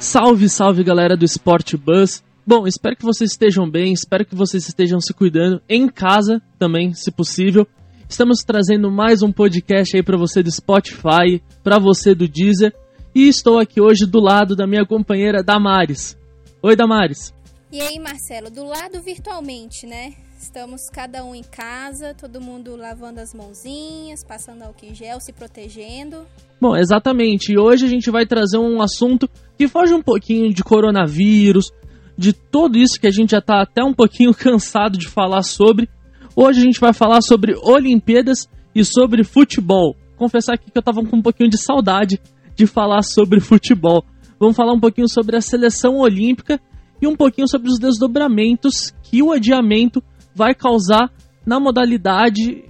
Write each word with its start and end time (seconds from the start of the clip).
Salve, 0.00 0.48
salve 0.48 0.84
galera 0.84 1.16
do 1.16 1.24
Sport 1.24 1.74
Bus. 1.74 2.22
Bom, 2.46 2.68
espero 2.68 2.94
que 2.94 3.04
vocês 3.04 3.32
estejam 3.32 3.68
bem, 3.68 3.92
espero 3.92 4.24
que 4.24 4.34
vocês 4.34 4.68
estejam 4.68 5.00
se 5.00 5.12
cuidando 5.12 5.60
em 5.68 5.88
casa 5.88 6.40
também, 6.56 6.94
se 6.94 7.10
possível. 7.10 7.66
Estamos 8.08 8.44
trazendo 8.44 8.92
mais 8.92 9.22
um 9.22 9.32
podcast 9.32 9.96
aí 9.96 10.02
para 10.02 10.16
você 10.16 10.40
do 10.40 10.52
Spotify, 10.52 11.42
para 11.64 11.80
você 11.80 12.14
do 12.14 12.28
Deezer, 12.28 12.72
e 13.12 13.26
estou 13.26 13.58
aqui 13.58 13.80
hoje 13.80 14.06
do 14.06 14.20
lado 14.20 14.54
da 14.54 14.68
minha 14.68 14.86
companheira 14.86 15.42
Damares. 15.42 16.16
Oi, 16.62 16.76
Damares. 16.76 17.34
E 17.72 17.80
aí, 17.80 17.98
Marcelo, 17.98 18.50
do 18.50 18.64
lado 18.64 19.02
virtualmente, 19.02 19.84
né? 19.84 20.14
Estamos 20.40 20.82
cada 20.92 21.24
um 21.24 21.34
em 21.34 21.42
casa, 21.42 22.14
todo 22.14 22.40
mundo 22.40 22.76
lavando 22.76 23.18
as 23.20 23.34
mãozinhas, 23.34 24.24
passando 24.24 24.62
álcool 24.62 24.86
em 24.86 24.94
gel, 24.94 25.20
se 25.20 25.32
protegendo. 25.32 26.24
Bom, 26.60 26.76
exatamente. 26.76 27.52
E 27.52 27.58
hoje 27.58 27.84
a 27.84 27.88
gente 27.88 28.08
vai 28.08 28.24
trazer 28.24 28.56
um 28.56 28.80
assunto 28.80 29.28
que 29.58 29.66
foge 29.66 29.92
um 29.92 30.00
pouquinho 30.00 30.54
de 30.54 30.62
coronavírus, 30.62 31.72
de 32.16 32.32
tudo 32.32 32.78
isso 32.78 32.98
que 33.00 33.08
a 33.08 33.10
gente 33.10 33.32
já 33.32 33.38
está 33.38 33.60
até 33.60 33.82
um 33.82 33.92
pouquinho 33.92 34.32
cansado 34.32 34.96
de 34.96 35.08
falar 35.08 35.42
sobre. 35.42 35.88
Hoje 36.36 36.60
a 36.60 36.64
gente 36.64 36.78
vai 36.78 36.92
falar 36.92 37.20
sobre 37.20 37.56
Olimpíadas 37.60 38.48
e 38.72 38.84
sobre 38.84 39.24
futebol. 39.24 39.96
Confessar 40.16 40.54
aqui 40.54 40.70
que 40.70 40.78
eu 40.78 40.80
estava 40.80 41.04
com 41.04 41.16
um 41.16 41.22
pouquinho 41.22 41.50
de 41.50 41.58
saudade 41.58 42.20
de 42.54 42.66
falar 42.66 43.02
sobre 43.02 43.40
futebol. 43.42 44.04
Vamos 44.38 44.54
falar 44.54 44.72
um 44.72 44.80
pouquinho 44.80 45.08
sobre 45.08 45.36
a 45.36 45.40
seleção 45.40 45.96
olímpica 45.96 46.60
e 47.02 47.08
um 47.08 47.16
pouquinho 47.16 47.48
sobre 47.48 47.68
os 47.68 47.80
desdobramentos 47.80 48.94
que 49.02 49.20
o 49.22 49.32
adiamento 49.32 50.00
vai 50.34 50.54
causar 50.54 51.10
na 51.44 51.58
modalidade 51.58 52.64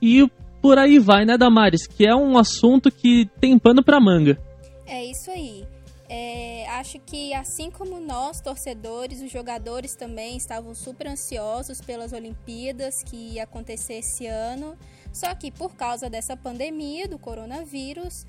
e 0.00 0.26
por 0.62 0.78
aí 0.78 0.98
vai, 0.98 1.26
né, 1.26 1.36
Damares? 1.36 1.86
Que 1.86 2.06
é 2.06 2.14
um 2.14 2.38
assunto 2.38 2.90
que 2.90 3.28
tem 3.38 3.58
pano 3.58 3.82
pra 3.84 4.00
manga. 4.00 4.38
É 4.86 5.04
isso 5.10 5.30
aí. 5.30 5.71
É, 6.14 6.66
acho 6.68 6.98
que 6.98 7.32
assim 7.32 7.70
como 7.70 7.98
nós, 7.98 8.38
torcedores, 8.38 9.22
os 9.22 9.32
jogadores 9.32 9.96
também 9.96 10.36
estavam 10.36 10.74
super 10.74 11.06
ansiosos 11.06 11.80
pelas 11.80 12.12
Olimpíadas 12.12 13.02
que 13.02 13.16
ia 13.16 13.44
acontecer 13.44 13.94
esse 13.94 14.26
ano. 14.26 14.76
Só 15.10 15.34
que 15.34 15.50
por 15.50 15.74
causa 15.74 16.10
dessa 16.10 16.36
pandemia 16.36 17.08
do 17.08 17.18
coronavírus, 17.18 18.26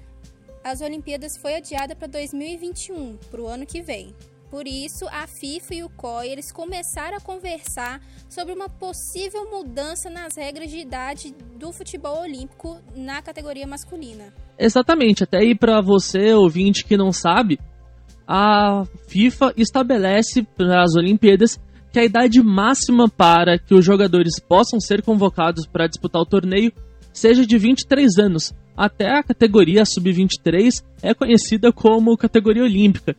as 0.64 0.80
Olimpíadas 0.80 1.36
foi 1.36 1.56
adiada 1.56 1.94
para 1.94 2.08
2021, 2.08 3.18
para 3.30 3.42
o 3.42 3.48
ano 3.48 3.66
que 3.66 3.82
vem. 3.82 4.16
Por 4.50 4.66
isso, 4.66 5.06
a 5.08 5.28
FIFA 5.28 5.76
e 5.76 5.84
o 5.84 5.90
COI 5.90 6.30
eles 6.30 6.54
começaram 6.54 7.18
a 7.18 7.20
conversar 7.20 8.00
sobre 8.30 8.54
uma 8.54 8.70
possível 8.70 9.50
mudança 9.52 10.10
nas 10.10 10.38
regras 10.38 10.72
de 10.72 10.78
idade 10.78 11.36
do 11.60 11.74
futebol 11.74 12.22
olímpico 12.22 12.80
na 12.96 13.22
categoria 13.22 13.68
masculina. 13.68 14.34
Exatamente, 14.58 15.24
até 15.24 15.40
aí 15.40 15.54
para 15.54 15.82
você 15.82 16.32
ouvinte 16.34 16.86
que 16.86 16.96
não 16.96 17.12
sabe, 17.12 17.60
a 18.28 18.84
FIFA 19.08 19.54
estabelece 19.58 20.44
para 20.44 20.84
as 20.84 20.96
Olimpíadas 20.96 21.60
que 21.92 22.00
a 22.00 22.06
idade 22.06 22.42
máxima 22.42 23.08
para 23.08 23.60
que 23.60 23.76
os 23.76 23.86
jogadores 23.86 24.40
possam 24.40 24.80
ser 24.80 25.04
convocados 25.04 25.68
para 25.68 25.88
disputar 25.88 26.22
o 26.22 26.26
torneio 26.26 26.72
seja 27.14 27.46
de 27.46 27.58
23 27.58 28.18
anos. 28.18 28.54
Até 28.76 29.08
a 29.08 29.22
categoria 29.22 29.86
sub-23 29.86 30.84
é 31.04 31.14
conhecida 31.14 31.72
como 31.72 32.18
categoria 32.18 32.64
olímpica. 32.64 33.16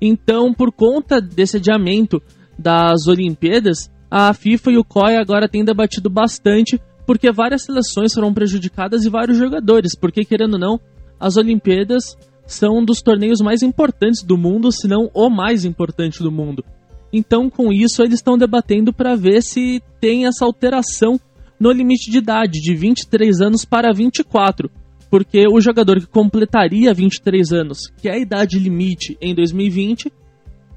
Então, 0.00 0.52
por 0.52 0.72
conta 0.72 1.20
desse 1.20 1.58
adiamento 1.58 2.20
das 2.58 3.06
Olimpíadas, 3.06 3.88
a 4.10 4.34
FIFA 4.34 4.72
e 4.72 4.78
o 4.78 4.84
COI 4.84 5.16
agora 5.16 5.48
têm 5.48 5.64
debatido 5.64 6.10
bastante 6.10 6.80
porque 7.06 7.30
várias 7.30 7.62
seleções 7.62 8.12
foram 8.12 8.34
prejudicadas 8.34 9.04
e 9.04 9.10
vários 9.10 9.38
jogadores, 9.38 9.96
porque 9.96 10.24
querendo 10.24 10.54
ou 10.54 10.60
não, 10.60 10.80
as 11.20 11.36
Olimpíadas 11.36 12.16
são 12.46 12.78
um 12.78 12.84
dos 12.84 13.00
torneios 13.00 13.40
mais 13.40 13.62
importantes 13.62 14.22
do 14.22 14.36
mundo, 14.38 14.70
se 14.70 14.86
não 14.86 15.10
o 15.12 15.28
mais 15.28 15.64
importante 15.64 16.22
do 16.22 16.30
mundo. 16.30 16.64
Então, 17.12 17.50
com 17.50 17.72
isso, 17.72 18.02
eles 18.02 18.20
estão 18.20 18.36
debatendo 18.38 18.92
para 18.92 19.14
ver 19.14 19.42
se 19.42 19.82
tem 20.00 20.26
essa 20.26 20.44
alteração 20.44 21.18
no 21.58 21.72
limite 21.72 22.10
de 22.10 22.18
idade 22.18 22.60
de 22.60 22.74
23 22.74 23.40
anos 23.40 23.64
para 23.64 23.92
24 23.92 24.70
porque 25.10 25.44
o 25.48 25.60
jogador 25.60 26.00
que 26.00 26.06
completaria 26.06 26.92
23 26.92 27.52
anos, 27.52 27.78
que 27.96 28.08
é 28.08 28.12
a 28.12 28.18
idade 28.18 28.58
limite 28.58 29.16
em 29.20 29.34
2020, 29.34 30.12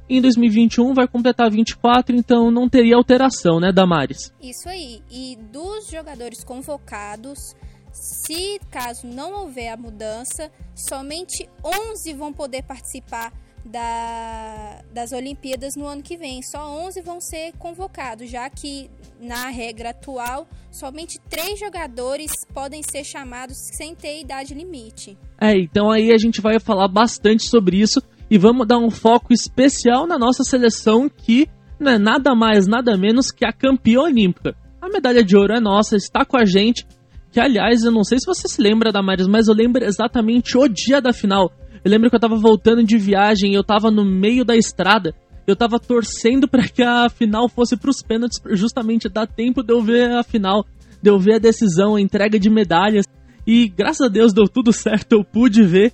em 0.09 0.22
2021 0.22 0.94
vai 0.94 1.07
completar 1.07 1.51
24, 1.51 2.16
então 2.16 2.50
não 2.50 2.68
teria 2.68 2.96
alteração, 2.96 3.59
né, 3.59 3.72
Damares? 3.72 4.34
Isso 4.41 4.68
aí. 4.68 5.01
E 5.12 5.38
dos 5.51 5.88
jogadores 5.90 6.44
convocados, 6.44 7.56
se 7.91 8.59
caso 8.69 9.07
não 9.07 9.33
houver 9.33 9.69
a 9.69 9.77
mudança, 9.77 10.51
somente 10.75 11.50
11 11.63 12.13
vão 12.13 12.31
poder 12.31 12.63
participar 12.63 13.33
da, 13.66 14.81
das 14.94 15.11
Olimpíadas 15.11 15.75
no 15.75 15.85
ano 15.85 16.01
que 16.01 16.17
vem. 16.17 16.41
Só 16.41 16.69
11 16.85 17.01
vão 17.01 17.19
ser 17.19 17.53
convocados, 17.57 18.29
já 18.29 18.50
que 18.50 18.89
na 19.19 19.50
regra 19.50 19.89
atual 19.89 20.47
somente 20.72 21.19
três 21.29 21.59
jogadores 21.59 22.31
podem 22.53 22.81
ser 22.83 23.03
chamados 23.03 23.57
sem 23.73 23.95
ter 23.95 24.21
idade 24.21 24.53
limite. 24.53 25.17
É, 25.39 25.57
então 25.57 25.91
aí 25.91 26.11
a 26.11 26.17
gente 26.17 26.41
vai 26.41 26.59
falar 26.59 26.88
bastante 26.88 27.44
sobre 27.50 27.81
isso 27.81 28.01
e 28.29 28.38
vamos 28.38 28.67
dar 28.67 28.77
um 28.77 28.89
foco 28.89 29.33
especial 29.33 30.06
na 30.06 30.17
nossa 30.17 30.44
seleção 30.44 31.09
que 31.09 31.50
não 31.79 31.91
é 31.91 31.97
nada 31.97 32.35
mais, 32.35 32.67
nada 32.67 32.97
menos 32.97 33.31
que 33.31 33.45
a 33.45 33.53
campeã 33.53 34.01
olímpica. 34.01 34.56
A 34.81 34.88
medalha 34.89 35.23
de 35.23 35.35
ouro 35.35 35.53
é 35.53 35.59
nossa, 35.59 35.95
está 35.95 36.25
com 36.25 36.38
a 36.38 36.45
gente. 36.45 36.85
Que 37.31 37.40
aliás, 37.40 37.84
eu 37.84 37.91
não 37.91 38.03
sei 38.03 38.19
se 38.19 38.25
você 38.25 38.47
se 38.47 38.62
lembra 38.62 38.91
da 38.91 39.03
Maris, 39.03 39.28
mas 39.28 39.47
eu 39.47 39.53
lembro 39.53 39.84
exatamente 39.84 40.57
o 40.57 40.67
dia 40.67 41.00
da 41.00 41.13
final. 41.13 41.51
Eu 41.84 41.91
lembro 41.91 42.09
que 42.09 42.16
eu 42.16 42.19
tava 42.19 42.35
voltando 42.35 42.84
de 42.84 42.97
viagem, 42.97 43.53
eu 43.53 43.63
tava 43.63 43.91
no 43.91 44.03
meio 44.03 44.44
da 44.44 44.56
estrada, 44.56 45.13
eu 45.47 45.56
tava 45.56 45.79
torcendo 45.79 46.47
para 46.47 46.68
que 46.68 46.84
a 46.84 47.07
final 47.09 47.47
fosse 47.47 47.78
pros 47.78 48.01
pênaltis, 48.01 48.39
justamente 48.51 49.07
dar 49.07 49.28
tempo 49.28 49.63
de 49.63 49.73
eu 49.73 49.81
ver 49.81 50.12
a 50.12 50.23
final, 50.23 50.66
de 51.01 51.09
eu 51.09 51.19
ver 51.19 51.35
a 51.35 51.39
decisão, 51.39 51.95
a 51.95 52.01
entrega 52.01 52.39
de 52.39 52.50
medalhas. 52.50 53.06
E 53.45 53.68
graças 53.69 54.06
a 54.06 54.09
Deus 54.09 54.34
deu 54.34 54.45
tudo 54.45 54.73
certo, 54.73 55.13
eu 55.13 55.23
pude 55.23 55.63
ver. 55.63 55.94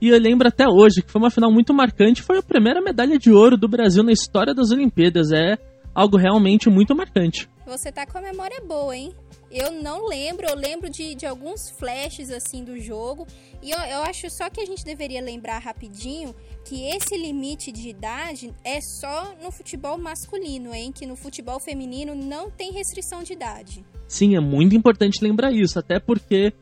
E 0.00 0.08
eu 0.08 0.18
lembro 0.18 0.48
até 0.48 0.66
hoje 0.68 1.00
que 1.00 1.10
foi 1.10 1.20
uma 1.20 1.30
final 1.30 1.50
muito 1.52 1.72
marcante, 1.72 2.22
foi 2.22 2.38
a 2.38 2.42
primeira 2.42 2.80
medalha 2.80 3.16
de 3.18 3.30
ouro 3.30 3.56
do 3.56 3.68
Brasil 3.68 4.02
na 4.02 4.12
história 4.12 4.52
das 4.52 4.72
Olimpíadas. 4.72 5.30
É 5.32 5.56
algo 5.94 6.16
realmente 6.16 6.68
muito 6.68 6.94
marcante. 6.94 7.48
Você 7.66 7.92
tá 7.92 8.06
com 8.06 8.18
a 8.18 8.22
memória 8.22 8.60
boa, 8.66 8.96
hein? 8.96 9.12
Eu 9.50 9.70
não 9.70 10.08
lembro, 10.08 10.46
eu 10.48 10.56
lembro 10.56 10.88
de, 10.88 11.14
de 11.14 11.26
alguns 11.26 11.70
flashes 11.78 12.30
assim 12.30 12.64
do 12.64 12.80
jogo. 12.80 13.26
E 13.62 13.70
eu, 13.70 13.78
eu 13.78 14.02
acho 14.02 14.28
só 14.30 14.48
que 14.48 14.60
a 14.60 14.64
gente 14.64 14.82
deveria 14.82 15.20
lembrar 15.20 15.58
rapidinho 15.58 16.34
que 16.64 16.88
esse 16.88 17.16
limite 17.16 17.70
de 17.70 17.88
idade 17.90 18.52
é 18.64 18.80
só 18.80 19.34
no 19.42 19.52
futebol 19.52 19.98
masculino, 19.98 20.74
hein? 20.74 20.90
Que 20.90 21.06
no 21.06 21.16
futebol 21.16 21.60
feminino 21.60 22.14
não 22.14 22.50
tem 22.50 22.72
restrição 22.72 23.22
de 23.22 23.34
idade. 23.34 23.84
Sim, 24.08 24.36
é 24.36 24.40
muito 24.40 24.74
importante 24.74 25.22
lembrar 25.22 25.52
isso, 25.52 25.78
até 25.78 26.00
porque, 26.00 26.52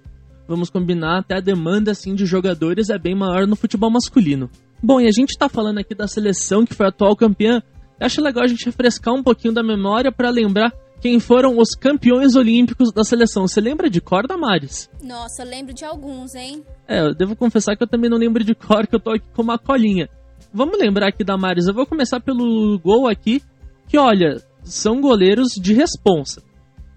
vamos 0.49 0.69
combinar, 0.69 1.21
até 1.21 1.37
a 1.37 1.41
demanda 1.41 1.93
assim, 1.93 2.15
de 2.15 2.27
jogadores 2.27 2.91
é 2.91 2.99
bem 2.99 3.15
maior 3.15 3.47
no 3.47 3.57
futebol 3.57 3.91
masculino. 3.91 4.51
Bom, 4.83 5.01
e 5.01 5.07
a 5.07 5.13
gente 5.13 5.39
tá 5.39 5.49
falando 5.49 5.79
aqui 5.79 5.95
da 5.95 6.09
seleção 6.09 6.65
que 6.65 6.75
foi 6.75 6.87
a 6.87 6.89
atual 6.89 7.15
campeã. 7.15 7.63
Eu 8.01 8.07
acho 8.07 8.23
legal 8.23 8.45
a 8.45 8.49
gente 8.49 8.65
refrescar 8.65 9.13
um 9.13 9.23
pouquinho 9.23 9.53
da 9.53 9.63
memória 9.63 10.11
para 10.11 10.31
lembrar 10.31 10.73
quem 11.03 11.21
foram 11.21 11.59
os 11.59 11.75
campeões 11.75 12.35
olímpicos 12.35 12.91
da 12.93 13.05
seleção. 13.05 13.47
Você 13.47 13.61
lembra 13.61 13.91
de 13.91 14.01
cor, 14.01 14.27
Damares? 14.27 14.89
Nossa, 15.03 15.45
lembro 15.45 15.75
de 15.75 15.85
alguns, 15.85 16.35
hein? 16.35 16.65
É, 16.89 17.01
eu 17.01 17.15
devo 17.15 17.37
confessar 17.37 17.77
que 17.77 17.83
eu 17.83 17.87
também 17.87 18.09
não 18.09 18.17
lembro 18.17 18.43
de 18.43 18.55
cor, 18.55 18.87
que 18.87 18.97
eu 18.97 19.01
tô 19.01 19.11
aqui 19.11 19.27
com 19.35 19.43
uma 19.43 19.59
colinha. 19.59 20.09
Vamos 20.53 20.79
lembrar 20.79 21.09
aqui, 21.09 21.23
Damares, 21.23 21.67
eu 21.67 21.75
vou 21.75 21.87
começar 21.87 22.21
pelo 22.21 22.79
gol 22.79 23.07
aqui, 23.07 23.43
que 23.87 23.99
olha, 23.99 24.37
são 24.63 25.01
goleiros 25.01 25.49
de 25.61 25.75
responsa. 25.75 26.43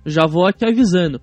Já 0.06 0.26
vou 0.26 0.48
aqui 0.48 0.66
avisando. 0.66 1.22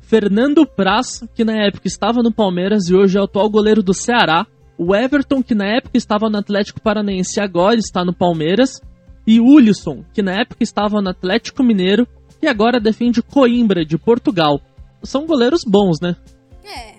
Fernando 0.00 0.66
Praz, 0.66 1.22
que 1.34 1.44
na 1.44 1.64
época 1.64 1.86
estava 1.86 2.20
no 2.20 2.32
Palmeiras 2.32 2.88
e 2.88 2.94
hoje 2.94 3.16
é 3.16 3.20
o 3.20 3.24
atual 3.24 3.48
goleiro 3.48 3.82
do 3.82 3.94
Ceará. 3.94 4.44
O 4.76 4.94
Everton, 4.94 5.40
que 5.40 5.54
na 5.54 5.66
época 5.66 5.96
estava 5.96 6.28
no 6.28 6.36
Atlético 6.36 6.80
Paranaense 6.80 7.38
e 7.38 7.42
agora 7.42 7.76
está 7.76 8.04
no 8.04 8.12
Palmeiras 8.12 8.80
e 9.26 9.40
Ulisson, 9.40 10.04
que 10.12 10.22
na 10.22 10.40
época 10.40 10.62
estava 10.62 11.00
no 11.00 11.10
Atlético 11.10 11.62
Mineiro 11.62 12.06
e 12.42 12.46
agora 12.46 12.80
defende 12.80 13.22
Coimbra, 13.22 13.84
de 13.84 13.96
Portugal. 13.96 14.60
São 15.02 15.26
goleiros 15.26 15.62
bons, 15.66 15.98
né? 16.00 16.16
É. 16.64 16.94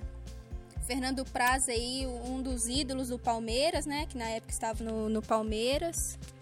Fernando 0.88 1.24
Praz 1.26 1.68
aí, 1.68 2.06
um 2.28 2.42
dos 2.42 2.68
ídolos 2.68 3.10
do 3.10 3.18
Palmeiras, 3.18 3.86
né? 3.86 4.06
Que 4.08 4.18
na 4.18 4.26
época 4.26 4.52
estava 4.52 4.84
no, 4.84 5.10
no 5.10 5.22
Palmeiras. 5.22 5.96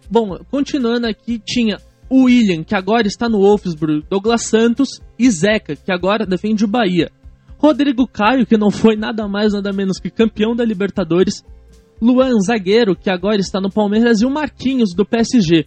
Bom, 0.09 0.37
continuando 0.51 1.07
aqui, 1.07 1.39
tinha 1.39 1.77
o 2.09 2.25
William, 2.25 2.63
que 2.63 2.75
agora 2.75 3.07
está 3.07 3.29
no 3.29 3.39
Wolfsburg, 3.39 4.05
Douglas 4.09 4.43
Santos 4.43 5.01
e 5.17 5.29
Zeca, 5.31 5.75
que 5.75 5.91
agora 5.91 6.25
defende 6.25 6.65
o 6.65 6.67
Bahia. 6.67 7.09
Rodrigo 7.57 8.05
Caio, 8.05 8.45
que 8.45 8.57
não 8.57 8.69
foi 8.69 8.97
nada 8.97 9.27
mais 9.27 9.53
nada 9.53 9.71
menos 9.71 9.97
que 9.97 10.09
campeão 10.09 10.53
da 10.53 10.65
Libertadores, 10.65 11.43
Luan, 12.03 12.37
zagueiro, 12.41 12.97
que 12.97 13.09
agora 13.09 13.37
está 13.37 13.61
no 13.61 13.71
Palmeiras, 13.71 14.21
e 14.21 14.25
o 14.25 14.29
Marquinhos, 14.29 14.93
do 14.93 15.05
PSG. 15.05 15.65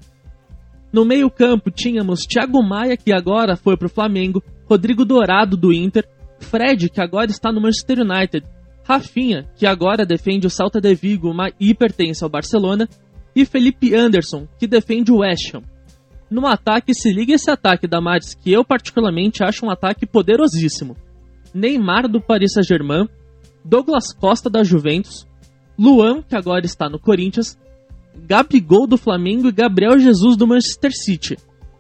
No 0.93 1.03
meio-campo 1.03 1.71
tínhamos 1.71 2.27
Thiago 2.27 2.63
Maia, 2.63 2.95
que 2.95 3.11
agora 3.11 3.57
foi 3.57 3.75
para 3.75 3.87
o 3.87 3.91
Flamengo, 3.91 4.43
Rodrigo 4.69 5.03
Dourado, 5.07 5.57
do 5.57 5.73
Inter, 5.73 6.07
Fred, 6.39 6.91
que 6.91 7.01
agora 7.01 7.31
está 7.31 7.51
no 7.51 7.63
Manchester 7.63 8.01
United, 8.01 8.47
Rafinha, 8.85 9.49
que 9.57 9.65
agora 9.65 10.05
defende 10.05 10.47
o 10.47 10.51
Celta 10.51 10.79
de 10.79 10.95
Vigo 10.95 11.33
e 11.59 11.75
pertence 11.75 12.23
ao 12.23 12.29
Barcelona, 12.29 12.87
e 13.35 13.47
Felipe 13.47 13.95
Anderson, 13.95 14.47
que 14.59 14.67
defende 14.67 15.11
o 15.11 15.21
West 15.21 15.55
Ham. 15.55 15.63
No 16.31 16.47
ataque, 16.47 16.93
se 16.93 17.11
liga 17.15 17.33
esse 17.33 17.51
ataque 17.51 17.89
da 17.89 17.99
Maris, 17.99 18.35
que 18.35 18.53
eu 18.53 18.63
particularmente 18.63 19.43
acho 19.43 19.65
um 19.65 19.71
ataque 19.71 20.05
poderosíssimo. 20.05 20.99
Neymar 21.55 22.07
do 22.07 22.21
Paris 22.21 22.53
Saint-Germain, 22.53 23.09
Douglas 23.65 24.13
Costa 24.13 24.51
da 24.51 24.63
Juventus, 24.63 25.27
Luan, 25.79 26.23
que 26.23 26.37
agora 26.37 26.65
está 26.65 26.89
no 26.89 26.99
Corinthians, 26.99 27.59
Gabigol 28.17 28.87
do 28.87 28.97
Flamengo 28.97 29.49
e 29.49 29.53
Gabriel 29.53 29.99
Jesus 29.99 30.37
do 30.37 30.47
Manchester 30.47 30.93
City. 30.93 31.37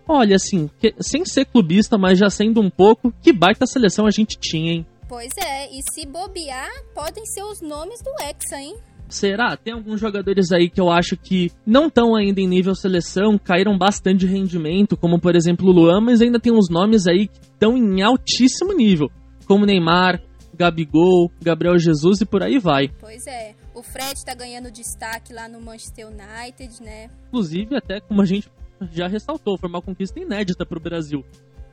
Olha, 0.09 0.37
assim, 0.37 0.71
que, 0.79 0.95
sem 1.01 1.25
ser 1.25 1.47
clubista, 1.47 1.99
mas 1.99 2.19
já 2.19 2.31
sendo 2.31 2.61
um 2.61 2.71
pouco, 2.71 3.13
que 3.23 3.33
baita 3.33 3.67
seleção 3.67 4.07
a 4.07 4.11
gente 4.11 4.39
tinha, 4.39 4.73
hein? 4.73 4.87
Pois 5.09 5.33
é, 5.39 5.69
e 5.71 5.81
se 5.93 6.07
bobear, 6.07 6.71
podem 6.95 7.25
ser 7.27 7.43
os 7.43 7.61
nomes 7.61 8.01
do 8.03 8.11
Hexa, 8.23 8.57
hein? 8.57 8.77
Será? 9.09 9.57
Tem 9.57 9.73
alguns 9.73 10.01
jogadores 10.01 10.51
aí 10.53 10.69
que 10.69 10.81
eu 10.81 10.91
acho 10.91 11.17
que 11.17 11.51
não 11.65 11.87
estão 11.87 12.17
ainda 12.17 12.41
em 12.41 12.49
nível 12.49 12.75
seleção, 12.75 13.39
caíram 13.39 13.79
bastante 13.79 14.21
de 14.21 14.27
rendimento, 14.27 14.97
como 14.97 15.21
por 15.21 15.37
exemplo 15.37 15.69
o 15.69 15.73
Luan, 15.73 16.01
mas 16.01 16.21
ainda 16.21 16.41
tem 16.41 16.53
uns 16.53 16.69
nomes 16.69 17.07
aí 17.07 17.29
que 17.29 17.39
estão 17.39 17.77
em 17.77 18.03
altíssimo 18.03 18.73
nível, 18.73 19.09
como 19.47 19.65
Neymar, 19.65 20.21
Gabigol, 20.55 21.31
Gabriel 21.41 21.79
Jesus 21.79 22.21
e 22.21 22.27
por 22.27 22.43
aí 22.43 22.59
vai. 22.59 22.89
Pois 23.01 23.27
é. 23.27 23.55
O 23.77 23.83
Fred 23.83 24.25
tá 24.25 24.35
ganhando 24.35 24.71
destaque 24.71 25.35
lá 25.35 25.47
no 25.47 25.61
Manchester 25.61 26.07
United, 26.07 26.83
né? 26.83 27.11
Inclusive, 27.29 27.77
até 27.77 28.01
como 28.01 28.23
a 28.23 28.25
gente 28.25 28.51
já 28.91 29.07
ressaltou, 29.07 29.59
foi 29.59 29.69
uma 29.69 29.83
conquista 29.83 30.19
inédita 30.19 30.65
para 30.65 30.79
o 30.79 30.81
Brasil. 30.81 31.23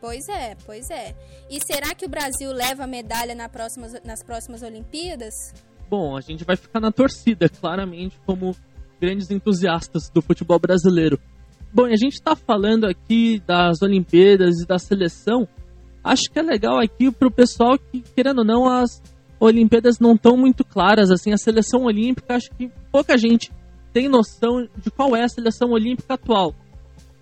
Pois 0.01 0.27
é, 0.27 0.53
pois 0.65 0.89
é. 0.89 1.15
E 1.49 1.61
será 1.65 1.95
que 1.95 2.05
o 2.05 2.09
Brasil 2.09 2.51
leva 2.51 2.83
a 2.83 2.87
medalha 2.87 3.33
na 3.33 3.47
próxima, 3.47 3.87
nas 4.03 4.21
próximas 4.21 4.61
Olimpíadas? 4.63 5.33
Bom, 5.89 6.17
a 6.17 6.19
gente 6.19 6.43
vai 6.43 6.57
ficar 6.57 6.81
na 6.81 6.91
torcida, 6.91 7.47
claramente, 7.47 8.19
como 8.25 8.53
grandes 8.99 9.31
entusiastas 9.31 10.09
do 10.09 10.21
futebol 10.21 10.59
brasileiro. 10.59 11.17
Bom, 11.73 11.87
e 11.87 11.93
a 11.93 11.97
gente 11.97 12.15
está 12.15 12.35
falando 12.35 12.83
aqui 12.83 13.41
das 13.47 13.81
Olimpíadas 13.81 14.59
e 14.59 14.67
da 14.67 14.77
seleção. 14.77 15.47
Acho 16.03 16.23
que 16.29 16.37
é 16.37 16.41
legal 16.41 16.81
aqui 16.81 17.09
para 17.09 17.29
o 17.29 17.31
pessoal 17.31 17.79
que, 17.79 18.01
querendo 18.01 18.39
ou 18.39 18.45
não, 18.45 18.67
as 18.67 19.01
Olimpíadas 19.43 19.99
não 19.99 20.13
estão 20.13 20.37
muito 20.37 20.63
claras. 20.63 21.11
Assim, 21.11 21.33
a 21.33 21.37
seleção 21.37 21.83
olímpica, 21.83 22.35
acho 22.35 22.49
que 22.51 22.71
pouca 22.91 23.17
gente 23.17 23.51
tem 23.91 24.07
noção 24.07 24.67
de 24.77 24.89
qual 24.89 25.15
é 25.15 25.23
a 25.23 25.29
seleção 25.29 25.71
olímpica 25.71 26.13
atual. 26.13 26.55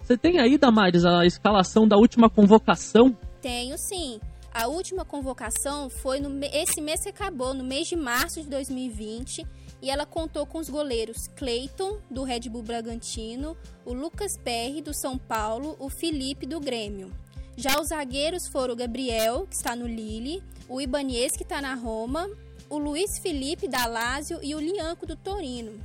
Você 0.02 0.16
tem 0.16 0.40
aí, 0.40 0.58
Damares, 0.58 1.04
a 1.04 1.26
escalação 1.26 1.88
da 1.88 1.98
última 1.98 2.30
convocação? 2.30 3.18
Tenho 3.42 3.76
sim. 3.78 4.20
A 4.54 4.68
última 4.68 5.06
convocação 5.06 5.90
foi 5.90 6.20
no 6.20 6.30
esse 6.54 6.82
mês 6.82 7.02
que 7.02 7.10
acabou, 7.10 7.54
no 7.54 7.64
mês 7.64 7.88
de 7.88 7.96
março 7.96 8.42
de 8.42 8.50
2020, 8.50 9.46
e 9.82 9.90
ela 9.90 10.06
contou 10.06 10.46
com 10.46 10.60
os 10.60 10.70
goleiros 10.70 11.28
Cleiton, 11.36 12.00
do 12.10 12.24
Red 12.24 12.42
Bull 12.50 12.62
Bragantino, 12.62 13.56
o 13.86 13.94
Lucas 13.94 14.38
Perry, 14.44 14.82
do 14.82 14.94
São 14.94 15.18
Paulo, 15.18 15.76
o 15.80 15.90
Felipe, 15.90 16.46
do 16.46 16.60
Grêmio. 16.60 17.10
Já 17.56 17.80
os 17.80 17.90
zagueiros 17.90 18.48
foram 18.48 18.74
o 18.74 18.78
Gabriel, 18.78 19.46
que 19.48 19.56
está 19.56 19.76
no 19.76 19.88
Lille, 19.88 20.44
o 20.68 20.80
Ibanez, 20.80 21.34
que 21.36 21.44
está 21.44 21.62
na 21.62 21.76
Roma, 21.76 22.30
o 22.70 22.78
Luiz 22.78 23.20
Felipe, 23.20 23.68
da 23.68 23.86
Lazio 23.86 24.40
e 24.42 24.56
o 24.56 24.60
Lianco, 24.60 25.06
do 25.06 25.16
Torino. 25.16 25.80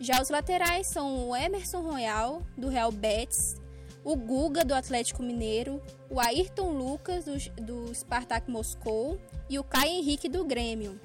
Já 0.00 0.22
os 0.22 0.30
laterais 0.30 0.86
são 0.86 1.28
o 1.28 1.36
Emerson 1.36 1.80
Royal, 1.82 2.42
do 2.56 2.68
Real 2.68 2.90
Betis, 2.90 3.56
o 4.04 4.16
Guga, 4.16 4.64
do 4.64 4.74
Atlético 4.74 5.22
Mineiro, 5.22 5.82
o 6.08 6.18
Ayrton 6.18 6.70
Lucas, 6.70 7.24
do, 7.24 7.36
do 7.62 7.94
Spartak 7.94 8.50
Moscou 8.50 9.20
e 9.50 9.58
o 9.58 9.64
Caio 9.64 9.92
Henrique, 9.92 10.28
do 10.28 10.44
Grêmio. 10.44 10.98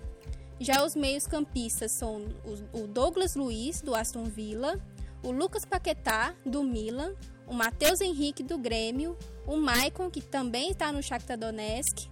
Já 0.59 0.85
os 0.85 0.95
meios-campistas 0.95 1.91
são 1.91 2.25
o 2.71 2.87
Douglas 2.87 3.35
Luiz, 3.35 3.81
do 3.81 3.93
Aston 3.93 4.23
Villa, 4.23 4.79
o 5.21 5.31
Lucas 5.31 5.65
Paquetá, 5.65 6.33
do 6.45 6.63
Milan, 6.63 7.13
o 7.47 7.53
Matheus 7.53 8.01
Henrique, 8.01 8.43
do 8.43 8.57
Grêmio, 8.57 9.17
o 9.45 9.57
Maicon, 9.57 10.09
que 10.09 10.21
também 10.21 10.71
está 10.71 10.91
no 10.91 11.03
Shakhtar 11.03 11.37
Donetsk, 11.37 12.09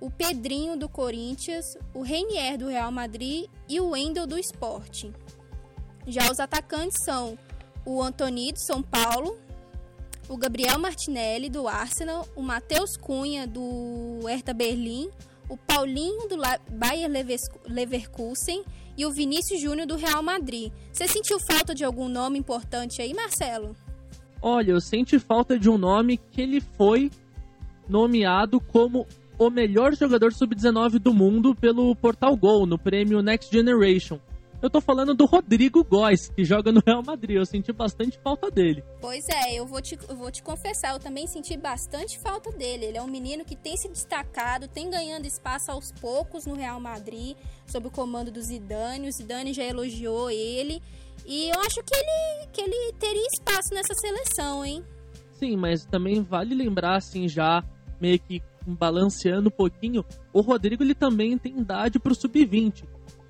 o 0.00 0.10
Pedrinho, 0.10 0.76
do 0.76 0.88
Corinthians, 0.88 1.76
o 1.92 2.02
Reinier, 2.02 2.56
do 2.56 2.68
Real 2.68 2.92
Madrid 2.92 3.46
e 3.68 3.80
o 3.80 3.90
Wendel, 3.90 4.26
do 4.26 4.38
Sporting. 4.38 5.12
Já 6.06 6.30
os 6.30 6.40
atacantes 6.40 7.02
são 7.04 7.38
o 7.84 8.02
Antoni 8.02 8.52
do 8.52 8.60
São 8.60 8.82
Paulo, 8.82 9.38
o 10.28 10.36
Gabriel 10.36 10.78
Martinelli 10.78 11.48
do 11.48 11.66
Arsenal, 11.66 12.28
o 12.36 12.42
Matheus 12.42 12.96
Cunha 12.96 13.46
do 13.46 14.20
Hertha 14.26 14.52
Berlim, 14.52 15.10
o 15.48 15.56
Paulinho 15.56 16.28
do 16.28 16.36
Bayer 16.70 17.10
Leverkusen 17.66 18.62
e 18.96 19.06
o 19.06 19.10
Vinícius 19.10 19.60
Júnior 19.60 19.86
do 19.86 19.96
Real 19.96 20.22
Madrid. 20.22 20.72
Você 20.92 21.08
sentiu 21.08 21.40
falta 21.40 21.74
de 21.74 21.84
algum 21.84 22.08
nome 22.08 22.38
importante 22.38 23.00
aí, 23.00 23.14
Marcelo? 23.14 23.74
Olha, 24.40 24.72
eu 24.72 24.80
senti 24.80 25.18
falta 25.18 25.58
de 25.58 25.68
um 25.68 25.76
nome 25.76 26.16
que 26.16 26.40
ele 26.40 26.60
foi 26.60 27.10
nomeado 27.88 28.60
como 28.60 29.06
o 29.38 29.50
melhor 29.50 29.94
jogador 29.94 30.32
sub-19 30.32 30.98
do 30.98 31.14
mundo 31.14 31.54
pelo 31.54 31.94
Portal 31.94 32.36
Gol 32.36 32.66
no 32.66 32.78
prêmio 32.78 33.22
Next 33.22 33.50
Generation. 33.50 34.18
Eu 34.60 34.68
tô 34.68 34.80
falando 34.80 35.14
do 35.14 35.24
Rodrigo 35.24 35.84
Góes, 35.84 36.30
que 36.30 36.44
joga 36.44 36.72
no 36.72 36.82
Real 36.84 37.00
Madrid. 37.00 37.36
Eu 37.36 37.46
senti 37.46 37.72
bastante 37.72 38.18
falta 38.18 38.50
dele. 38.50 38.82
Pois 39.00 39.24
é, 39.28 39.54
eu 39.54 39.64
vou, 39.64 39.80
te, 39.80 39.96
eu 40.08 40.16
vou 40.16 40.32
te 40.32 40.42
confessar, 40.42 40.94
eu 40.94 40.98
também 40.98 41.28
senti 41.28 41.56
bastante 41.56 42.18
falta 42.18 42.50
dele. 42.50 42.86
Ele 42.86 42.98
é 42.98 43.02
um 43.02 43.06
menino 43.06 43.44
que 43.44 43.54
tem 43.54 43.76
se 43.76 43.88
destacado, 43.88 44.66
tem 44.66 44.90
ganhando 44.90 45.26
espaço 45.26 45.70
aos 45.70 45.92
poucos 45.92 46.44
no 46.44 46.54
Real 46.54 46.80
Madrid, 46.80 47.36
sob 47.68 47.86
o 47.86 47.90
comando 47.90 48.32
do 48.32 48.42
Zidane. 48.42 49.08
O 49.08 49.12
Zidane 49.12 49.52
já 49.52 49.62
elogiou 49.62 50.28
ele. 50.28 50.82
E 51.28 51.50
eu 51.50 51.60
acho 51.60 51.82
que 51.84 51.94
ele, 51.94 52.46
que 52.50 52.60
ele 52.62 52.92
teria 52.98 53.26
espaço 53.26 53.74
nessa 53.74 53.92
seleção, 53.94 54.64
hein? 54.64 54.82
Sim, 55.32 55.58
mas 55.58 55.84
também 55.84 56.22
vale 56.22 56.54
lembrar, 56.54 56.96
assim, 56.96 57.28
já 57.28 57.62
meio 58.00 58.18
que 58.18 58.42
balanceando 58.66 59.48
um 59.48 59.52
pouquinho, 59.52 60.04
o 60.32 60.40
Rodrigo 60.40 60.82
ele 60.82 60.94
também 60.94 61.36
tem 61.36 61.58
idade 61.58 61.98
pro 61.98 62.14
sub-20. 62.14 62.84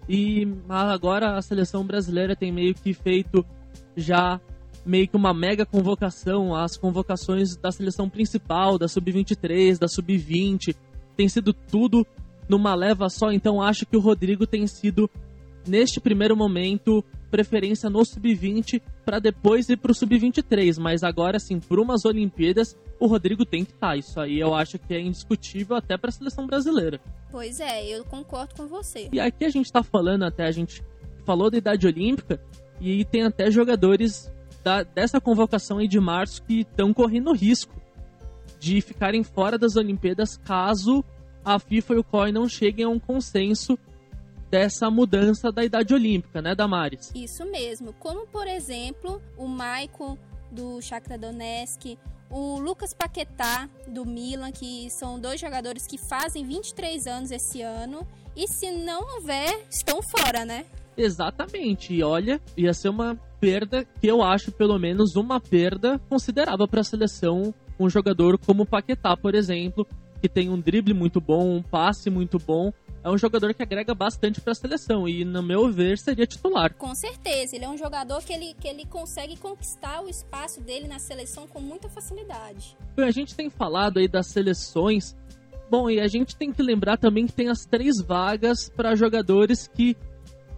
E 0.09 0.47
agora 0.69 1.37
a 1.37 1.43
seleção 1.43 1.85
brasileira 1.85 2.37
tem 2.37 2.53
meio 2.53 2.73
que 2.73 2.95
feito 2.95 3.45
já 3.97 4.41
meio 4.87 5.09
que 5.09 5.17
uma 5.17 5.35
mega 5.35 5.67
convocação, 5.67 6.55
as 6.55 6.77
convocações 6.77 7.57
da 7.57 7.71
seleção 7.73 8.09
principal, 8.09 8.79
da 8.79 8.87
sub-23, 8.87 9.77
da 9.77 9.89
sub-20, 9.89 10.75
tem 11.17 11.29
sido 11.29 11.53
tudo 11.53 12.07
numa 12.49 12.75
leva 12.75 13.09
só, 13.11 13.31
então 13.33 13.61
acho 13.61 13.85
que 13.85 13.97
o 13.97 14.01
Rodrigo 14.01 14.47
tem 14.47 14.67
sido 14.67 15.11
neste 15.67 16.01
primeiro 16.01 16.37
momento 16.37 17.05
preferência 17.31 17.89
no 17.89 18.05
sub-20 18.05 18.81
para 19.05 19.19
depois 19.19 19.69
ir 19.69 19.77
para 19.77 19.93
o 19.93 19.95
sub-23, 19.95 20.79
mas 20.79 21.03
agora 21.03 21.39
sim, 21.39 21.61
para 21.61 21.81
umas 21.81 22.05
Olimpíadas, 22.05 22.77
o 22.99 23.07
Rodrigo 23.07 23.45
tem 23.45 23.65
que 23.65 23.73
estar. 23.73 23.89
Tá. 23.89 23.97
Isso 23.97 24.21
aí 24.21 24.39
eu 24.39 24.55
acho 24.55 24.79
que 24.79 24.95
é 24.95 25.01
indiscutível 25.01 25.77
até 25.77 25.97
para 25.97 26.09
a 26.09 26.13
seleção 26.13 26.47
brasileira. 26.47 27.01
Pois 27.31 27.61
é, 27.61 27.87
eu 27.87 28.05
concordo 28.05 28.55
com 28.55 28.67
você. 28.67 29.09
E 29.13 29.21
aqui 29.21 29.45
a 29.45 29.51
gente 29.51 29.67
está 29.67 29.83
falando 29.83 30.25
até 30.25 30.47
a 30.47 30.51
gente 30.51 30.83
falou 31.25 31.51
da 31.51 31.59
idade 31.59 31.87
olímpica 31.87 32.41
e 32.81 33.05
tem 33.05 33.23
até 33.23 33.51
jogadores 33.51 34.33
da, 34.65 34.83
dessa 34.83 35.21
convocação 35.21 35.79
aí 35.79 35.89
de 35.89 36.01
março 36.01 36.43
que 36.43 36.61
estão 36.61 36.93
correndo 36.93 37.33
risco 37.33 37.79
de 38.59 38.81
ficarem 38.81 39.23
fora 39.23 39.59
das 39.59 39.77
Olimpíadas 39.77 40.37
caso 40.37 41.05
a 41.45 41.59
FIFA 41.59 41.95
e 41.95 41.99
o 41.99 42.05
COI 42.05 42.33
não 42.33 42.49
cheguem 42.49 42.85
a 42.85 42.89
um 42.89 42.99
consenso 42.99 43.79
dessa 44.51 44.91
mudança 44.91 45.53
da 45.53 45.65
idade 45.65 45.95
olímpica, 45.95 46.41
né, 46.41 46.55
Damares? 46.55 47.13
Isso 47.15 47.45
mesmo. 47.45 47.93
Como, 47.95 48.27
por 48.27 48.47
exemplo, 48.47 49.21
o 49.37 49.47
Maicon 49.47 50.17
do 50.51 50.81
Shakhtar 50.81 51.19
Donetsk, 51.19 51.99
o 52.31 52.59
Lucas 52.59 52.93
Paquetá 52.95 53.69
do 53.87 54.05
Milan, 54.05 54.53
que 54.53 54.89
são 54.91 55.19
dois 55.19 55.41
jogadores 55.41 55.87
que 55.87 55.99
fazem 55.99 56.45
23 56.45 57.07
anos 57.07 57.31
esse 57.31 57.63
ano, 57.63 58.07
e 58.37 58.47
se 58.47 58.71
não 58.71 59.17
houver, 59.17 59.67
estão 59.71 60.01
fora, 60.03 60.45
né? 60.45 60.65
Exatamente. 60.97 61.95
E 61.95 62.03
olha, 62.03 62.41
ia 62.57 62.75
ser 62.75 62.89
uma 62.89 63.17
perda 63.41 63.85
que 64.01 64.07
eu 64.07 64.23
acho 64.23 64.51
pelo 64.51 64.79
menos 64.79 65.15
uma 65.15 65.41
perda 65.41 65.99
considerável 66.09 66.67
para 66.67 66.81
a 66.81 66.85
seleção 66.85 67.55
um 67.79 67.89
jogador 67.89 68.37
como 68.39 68.65
o 68.65 68.67
Paquetá, 68.67 69.17
por 69.17 69.35
exemplo, 69.35 69.87
que 70.21 70.29
tem 70.29 70.51
um 70.51 70.59
drible 70.59 70.93
muito 70.93 71.21
bom, 71.21 71.57
um 71.57 71.63
passe 71.63 72.11
muito 72.11 72.39
bom, 72.39 72.73
é 73.03 73.11
um 73.11 73.17
jogador 73.17 73.55
que 73.55 73.63
agrega 73.63 73.95
bastante 73.95 74.41
para 74.41 74.53
a 74.53 74.55
seleção 74.55 75.09
e, 75.09 75.25
no 75.25 75.43
meu 75.43 75.71
ver, 75.71 75.99
seria 75.99 76.27
titular. 76.27 76.75
Com 76.75 76.95
certeza, 76.95 77.57
ele 77.57 77.65
é 77.65 77.69
um 77.69 77.79
jogador 77.79 78.23
que 78.23 78.33
ele, 78.33 78.55
que 78.55 78.67
ele 78.67 78.85
consegue 78.87 79.37
conquistar 79.37 80.03
o 80.03 80.09
espaço 80.09 80.61
dele 80.61 80.89
na 80.89 80.99
seleção 80.99 81.47
com 81.47 81.61
muita 81.61 81.89
facilidade. 81.89 82.77
Bem, 82.97 83.07
a 83.07 83.11
gente 83.11 83.35
tem 83.35 83.49
falado 83.49 83.99
aí 83.99 84.09
das 84.09 84.27
seleções. 84.27 85.17
Bom, 85.71 85.89
e 85.89 86.01
a 86.01 86.09
gente 86.09 86.37
tem 86.37 86.53
que 86.53 86.63
lembrar 86.63 86.97
também 86.97 87.27
que 87.27 87.33
tem 87.33 87.49
as 87.49 87.65
três 87.65 88.01
vagas 88.01 88.69
para 88.69 88.95
jogadores 88.95 89.69
que 89.69 89.97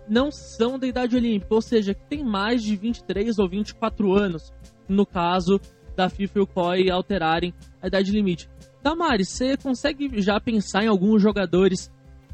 não 0.08 0.30
são 0.30 0.78
da 0.78 0.86
idade 0.86 1.16
olímpica, 1.16 1.54
ou 1.54 1.62
seja, 1.62 1.94
que 1.94 2.04
tem 2.06 2.24
mais 2.24 2.62
de 2.62 2.74
23 2.74 3.38
ou 3.38 3.48
24 3.48 4.12
anos, 4.12 4.52
no 4.88 5.06
caso 5.06 5.60
da 5.94 6.08
FIFA 6.08 6.38
e 6.38 6.42
o 6.42 6.46
COI 6.46 6.90
alterarem 6.90 7.54
a 7.80 7.86
idade 7.86 8.10
limite. 8.10 8.48
Damares, 8.82 9.28
você 9.28 9.56
consegue 9.56 10.20
já 10.22 10.40
pensar 10.40 10.84
em 10.84 10.88
alguns 10.88 11.20
jogadores 11.20 11.90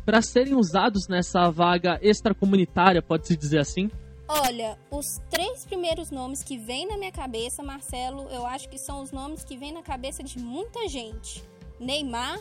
para 0.06 0.22
serem 0.22 0.54
usados 0.54 1.08
nessa 1.08 1.50
vaga 1.50 1.98
extracomunitária, 2.00 3.02
pode-se 3.02 3.36
dizer 3.36 3.58
assim? 3.58 3.90
Olha, 4.28 4.78
os 4.90 5.04
três 5.28 5.64
primeiros 5.64 6.10
nomes 6.12 6.42
que 6.42 6.56
vêm 6.56 6.86
na 6.86 6.96
minha 6.96 7.12
cabeça, 7.12 7.62
Marcelo, 7.62 8.28
eu 8.30 8.46
acho 8.46 8.68
que 8.68 8.78
são 8.78 9.02
os 9.02 9.10
nomes 9.10 9.44
que 9.44 9.56
vêm 9.56 9.72
na 9.72 9.82
cabeça 9.82 10.22
de 10.22 10.38
muita 10.38 10.88
gente: 10.88 11.42
Neymar, 11.78 12.38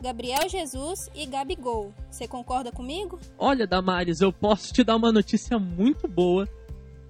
Gabriel 0.00 0.48
Jesus 0.48 1.10
e 1.14 1.26
Gabigol. 1.26 1.92
Você 2.10 2.26
concorda 2.26 2.72
comigo? 2.72 3.20
Olha, 3.38 3.66
Damares, 3.66 4.20
eu 4.20 4.32
posso 4.32 4.72
te 4.72 4.82
dar 4.82 4.96
uma 4.96 5.12
notícia 5.12 5.58
muito 5.58 6.08
boa 6.08 6.48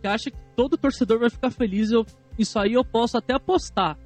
que 0.00 0.06
acha 0.06 0.30
que 0.30 0.38
todo 0.54 0.76
torcedor 0.76 1.20
vai 1.20 1.30
ficar 1.30 1.50
feliz. 1.50 1.90
Eu, 1.90 2.04
isso 2.38 2.58
aí 2.58 2.74
eu 2.74 2.84
posso 2.84 3.16
até 3.16 3.34
apostar. 3.34 3.98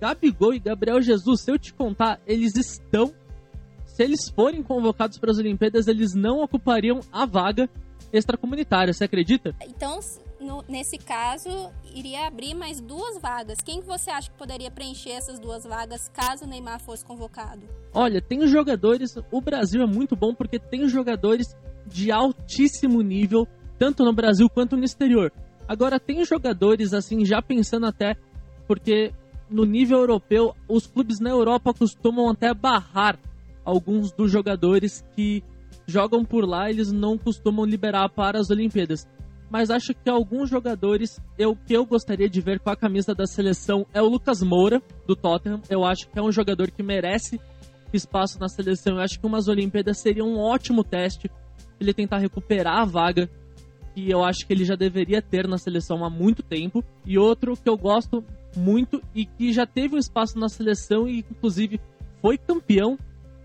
Gabigol 0.00 0.54
e 0.54 0.58
Gabriel 0.58 1.00
Jesus, 1.00 1.42
se 1.42 1.50
eu 1.50 1.58
te 1.58 1.74
contar, 1.74 2.20
eles 2.26 2.56
estão. 2.56 3.12
Se 3.98 4.04
eles 4.04 4.30
forem 4.30 4.62
convocados 4.62 5.18
para 5.18 5.32
as 5.32 5.38
Olimpíadas, 5.38 5.88
eles 5.88 6.14
não 6.14 6.40
ocupariam 6.40 7.00
a 7.10 7.26
vaga 7.26 7.68
extracomunitária, 8.12 8.92
você 8.92 9.02
acredita? 9.02 9.56
Então, 9.66 9.98
no, 10.40 10.62
nesse 10.68 10.98
caso, 10.98 11.50
iria 11.92 12.28
abrir 12.28 12.54
mais 12.54 12.80
duas 12.80 13.20
vagas. 13.20 13.58
Quem 13.60 13.80
você 13.80 14.08
acha 14.08 14.30
que 14.30 14.38
poderia 14.38 14.70
preencher 14.70 15.10
essas 15.10 15.40
duas 15.40 15.64
vagas 15.64 16.08
caso 16.10 16.44
o 16.44 16.46
Neymar 16.46 16.80
fosse 16.80 17.04
convocado? 17.04 17.62
Olha, 17.92 18.22
tem 18.22 18.46
jogadores. 18.46 19.16
O 19.32 19.40
Brasil 19.40 19.82
é 19.82 19.86
muito 19.86 20.14
bom 20.14 20.32
porque 20.32 20.60
tem 20.60 20.88
jogadores 20.88 21.48
de 21.84 22.12
altíssimo 22.12 23.02
nível, 23.02 23.48
tanto 23.80 24.04
no 24.04 24.12
Brasil 24.12 24.48
quanto 24.48 24.76
no 24.76 24.84
exterior. 24.84 25.32
Agora, 25.66 25.98
tem 25.98 26.24
jogadores, 26.24 26.94
assim, 26.94 27.24
já 27.24 27.42
pensando 27.42 27.86
até, 27.86 28.14
porque 28.64 29.12
no 29.50 29.64
nível 29.64 29.98
europeu, 29.98 30.54
os 30.68 30.86
clubes 30.86 31.18
na 31.18 31.30
Europa 31.30 31.74
costumam 31.74 32.30
até 32.30 32.54
barrar 32.54 33.18
alguns 33.68 34.10
dos 34.12 34.32
jogadores 34.32 35.04
que 35.14 35.44
jogam 35.86 36.24
por 36.24 36.48
lá, 36.48 36.70
eles 36.70 36.90
não 36.90 37.18
costumam 37.18 37.66
liberar 37.66 38.08
para 38.08 38.40
as 38.40 38.48
Olimpíadas. 38.48 39.06
Mas 39.50 39.70
acho 39.70 39.92
que 39.94 40.08
alguns 40.08 40.48
jogadores, 40.48 41.20
eu 41.38 41.54
que 41.54 41.74
eu 41.74 41.84
gostaria 41.84 42.28
de 42.30 42.40
ver 42.40 42.60
com 42.60 42.70
a 42.70 42.76
camisa 42.76 43.14
da 43.14 43.26
seleção 43.26 43.86
é 43.92 44.00
o 44.00 44.08
Lucas 44.08 44.42
Moura, 44.42 44.82
do 45.06 45.14
Tottenham. 45.14 45.60
Eu 45.68 45.84
acho 45.84 46.08
que 46.08 46.18
é 46.18 46.22
um 46.22 46.32
jogador 46.32 46.70
que 46.70 46.82
merece 46.82 47.38
espaço 47.92 48.38
na 48.40 48.48
seleção. 48.48 48.96
Eu 48.96 49.02
acho 49.02 49.20
que 49.20 49.26
umas 49.26 49.48
Olimpíadas 49.48 49.98
seria 49.98 50.24
um 50.24 50.38
ótimo 50.38 50.82
teste 50.82 51.30
ele 51.78 51.92
tentar 51.92 52.18
recuperar 52.18 52.80
a 52.80 52.84
vaga 52.84 53.30
que 53.94 54.10
eu 54.10 54.24
acho 54.24 54.46
que 54.46 54.52
ele 54.52 54.64
já 54.64 54.76
deveria 54.76 55.20
ter 55.20 55.46
na 55.46 55.58
seleção 55.58 56.04
há 56.04 56.10
muito 56.10 56.42
tempo. 56.42 56.82
E 57.04 57.18
outro 57.18 57.54
que 57.54 57.68
eu 57.68 57.76
gosto 57.76 58.24
muito 58.56 59.02
e 59.14 59.26
que 59.26 59.52
já 59.52 59.66
teve 59.66 59.94
um 59.94 59.98
espaço 59.98 60.38
na 60.38 60.48
seleção 60.48 61.06
e 61.06 61.18
inclusive 61.18 61.80
foi 62.20 62.36
campeão 62.38 62.98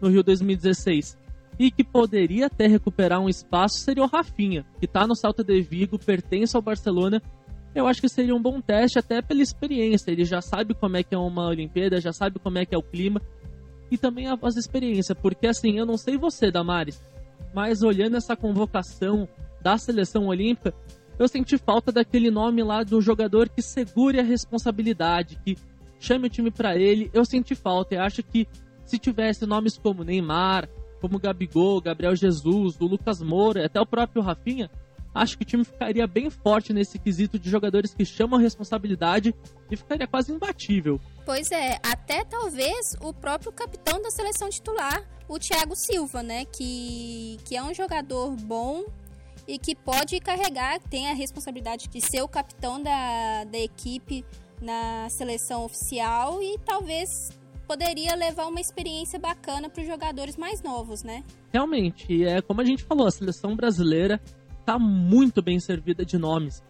no 0.03 0.09
Rio 0.09 0.21
2016 0.21 1.17
e 1.57 1.71
que 1.71 1.83
poderia 1.83 2.47
até 2.47 2.67
recuperar 2.67 3.19
um 3.19 3.29
espaço 3.29 3.79
seria 3.79 4.03
o 4.03 4.07
Rafinha, 4.07 4.65
que 4.79 4.85
está 4.85 5.07
no 5.07 5.15
Salta 5.15 5.43
de 5.43 5.61
Vigo, 5.61 5.97
pertence 5.97 6.55
ao 6.55 6.61
Barcelona. 6.61 7.21
Eu 7.73 7.87
acho 7.87 8.01
que 8.01 8.09
seria 8.09 8.35
um 8.35 8.41
bom 8.41 8.59
teste 8.59 8.99
até 8.99 9.21
pela 9.21 9.41
experiência. 9.41 10.11
Ele 10.11 10.25
já 10.25 10.41
sabe 10.41 10.73
como 10.73 10.97
é 10.97 11.03
que 11.03 11.15
é 11.15 11.17
uma 11.17 11.47
Olimpíada, 11.47 12.01
já 12.01 12.11
sabe 12.11 12.39
como 12.39 12.57
é 12.57 12.65
que 12.65 12.75
é 12.75 12.77
o 12.77 12.83
clima 12.83 13.21
e 13.89 13.97
também 13.97 14.27
a, 14.27 14.37
as 14.41 14.57
experiências, 14.57 15.17
porque 15.21 15.47
assim, 15.47 15.77
eu 15.77 15.85
não 15.85 15.97
sei 15.97 16.17
você, 16.17 16.51
Damares, 16.51 16.99
mas 17.53 17.83
olhando 17.83 18.17
essa 18.17 18.35
convocação 18.35 19.27
da 19.61 19.77
seleção 19.77 20.27
olímpica, 20.27 20.73
eu 21.19 21.27
senti 21.27 21.57
falta 21.57 21.91
daquele 21.91 22.31
nome 22.31 22.63
lá 22.63 22.83
do 22.83 22.99
jogador 22.99 23.47
que 23.47 23.61
segure 23.61 24.19
a 24.19 24.23
responsabilidade, 24.23 25.39
que 25.45 25.55
chame 25.99 26.27
o 26.27 26.29
time 26.29 26.49
para 26.49 26.75
ele. 26.75 27.09
Eu 27.13 27.23
senti 27.23 27.53
falta. 27.53 27.95
Eu 27.95 28.01
acho 28.01 28.23
que 28.23 28.47
se 28.85 28.97
tivesse 28.97 29.45
nomes 29.45 29.77
como 29.77 30.03
Neymar, 30.03 30.69
como 31.01 31.19
Gabigol, 31.19 31.81
Gabriel 31.81 32.15
Jesus, 32.15 32.79
o 32.79 32.85
Lucas 32.85 33.21
Moura, 33.21 33.65
até 33.65 33.79
o 33.79 33.85
próprio 33.85 34.21
Rafinha, 34.21 34.69
acho 35.13 35.37
que 35.37 35.43
o 35.43 35.45
time 35.45 35.63
ficaria 35.63 36.07
bem 36.07 36.29
forte 36.29 36.73
nesse 36.73 36.97
quesito 36.97 37.37
de 37.37 37.49
jogadores 37.49 37.93
que 37.93 38.05
chamam 38.05 38.39
a 38.39 38.41
responsabilidade 38.41 39.35
e 39.69 39.75
ficaria 39.75 40.07
quase 40.07 40.31
imbatível. 40.31 40.99
Pois 41.25 41.51
é, 41.51 41.79
até 41.83 42.23
talvez 42.23 42.95
o 43.01 43.13
próprio 43.13 43.51
capitão 43.51 44.01
da 44.01 44.09
seleção 44.09 44.49
titular, 44.49 45.03
o 45.27 45.37
Thiago 45.37 45.75
Silva, 45.75 46.23
né, 46.23 46.45
que, 46.45 47.37
que 47.45 47.55
é 47.55 47.63
um 47.63 47.73
jogador 47.73 48.35
bom 48.37 48.85
e 49.47 49.59
que 49.59 49.75
pode 49.75 50.19
carregar, 50.19 50.79
tem 50.79 51.09
a 51.09 51.13
responsabilidade 51.13 51.87
de 51.89 52.01
ser 52.01 52.21
o 52.21 52.27
capitão 52.27 52.81
da, 52.81 53.43
da 53.43 53.57
equipe 53.57 54.25
na 54.61 55.09
seleção 55.09 55.65
oficial 55.65 56.41
e 56.41 56.57
talvez 56.59 57.09
poderia 57.67 58.15
levar 58.15 58.47
uma 58.47 58.59
experiência 58.59 59.19
bacana 59.19 59.69
para 59.69 59.81
os 59.81 59.87
jogadores 59.87 60.37
mais 60.37 60.61
novos, 60.61 61.03
né? 61.03 61.23
Realmente, 61.51 62.25
é 62.25 62.41
como 62.41 62.61
a 62.61 62.65
gente 62.65 62.83
falou, 62.83 63.07
a 63.07 63.11
seleção 63.11 63.55
brasileira 63.55 64.19
está 64.59 64.77
muito 64.79 65.41
bem 65.41 65.59
servida 65.59 66.05
de 66.05 66.17
nomes. 66.17 66.63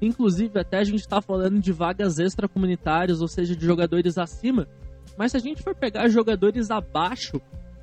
Inclusive, 0.00 0.58
até 0.58 0.78
a 0.78 0.84
gente 0.84 1.00
está 1.00 1.20
falando 1.20 1.60
de 1.60 1.72
vagas 1.72 2.18
extracomunitárias, 2.18 3.20
ou 3.20 3.28
seja, 3.28 3.54
de 3.54 3.64
jogadores 3.64 4.16
acima. 4.16 4.66
Mas 5.16 5.32
se 5.32 5.36
a 5.36 5.40
gente 5.40 5.62
for 5.62 5.74
pegar 5.74 6.08
jogadores 6.08 6.70
abaixo, 6.70 7.40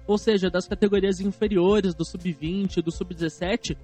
ou 0.08 0.18
seja, 0.18 0.50
das 0.50 0.68
categorias 0.68 1.20
inferiores, 1.20 1.94
do 1.94 2.06
sub-20, 2.06 2.82
do 2.82 2.92
sub-17, 2.92 3.78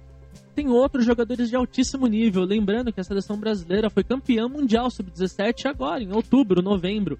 tem 0.54 0.68
outros 0.68 1.04
jogadores 1.04 1.48
de 1.48 1.56
altíssimo 1.56 2.06
nível. 2.06 2.42
Lembrando 2.44 2.92
que 2.92 3.00
a 3.00 3.04
seleção 3.04 3.38
brasileira 3.38 3.90
foi 3.90 4.02
campeã 4.02 4.48
mundial 4.48 4.90
sub-17 4.90 5.66
agora, 5.66 6.02
em 6.02 6.12
outubro, 6.12 6.62
novembro. 6.62 7.18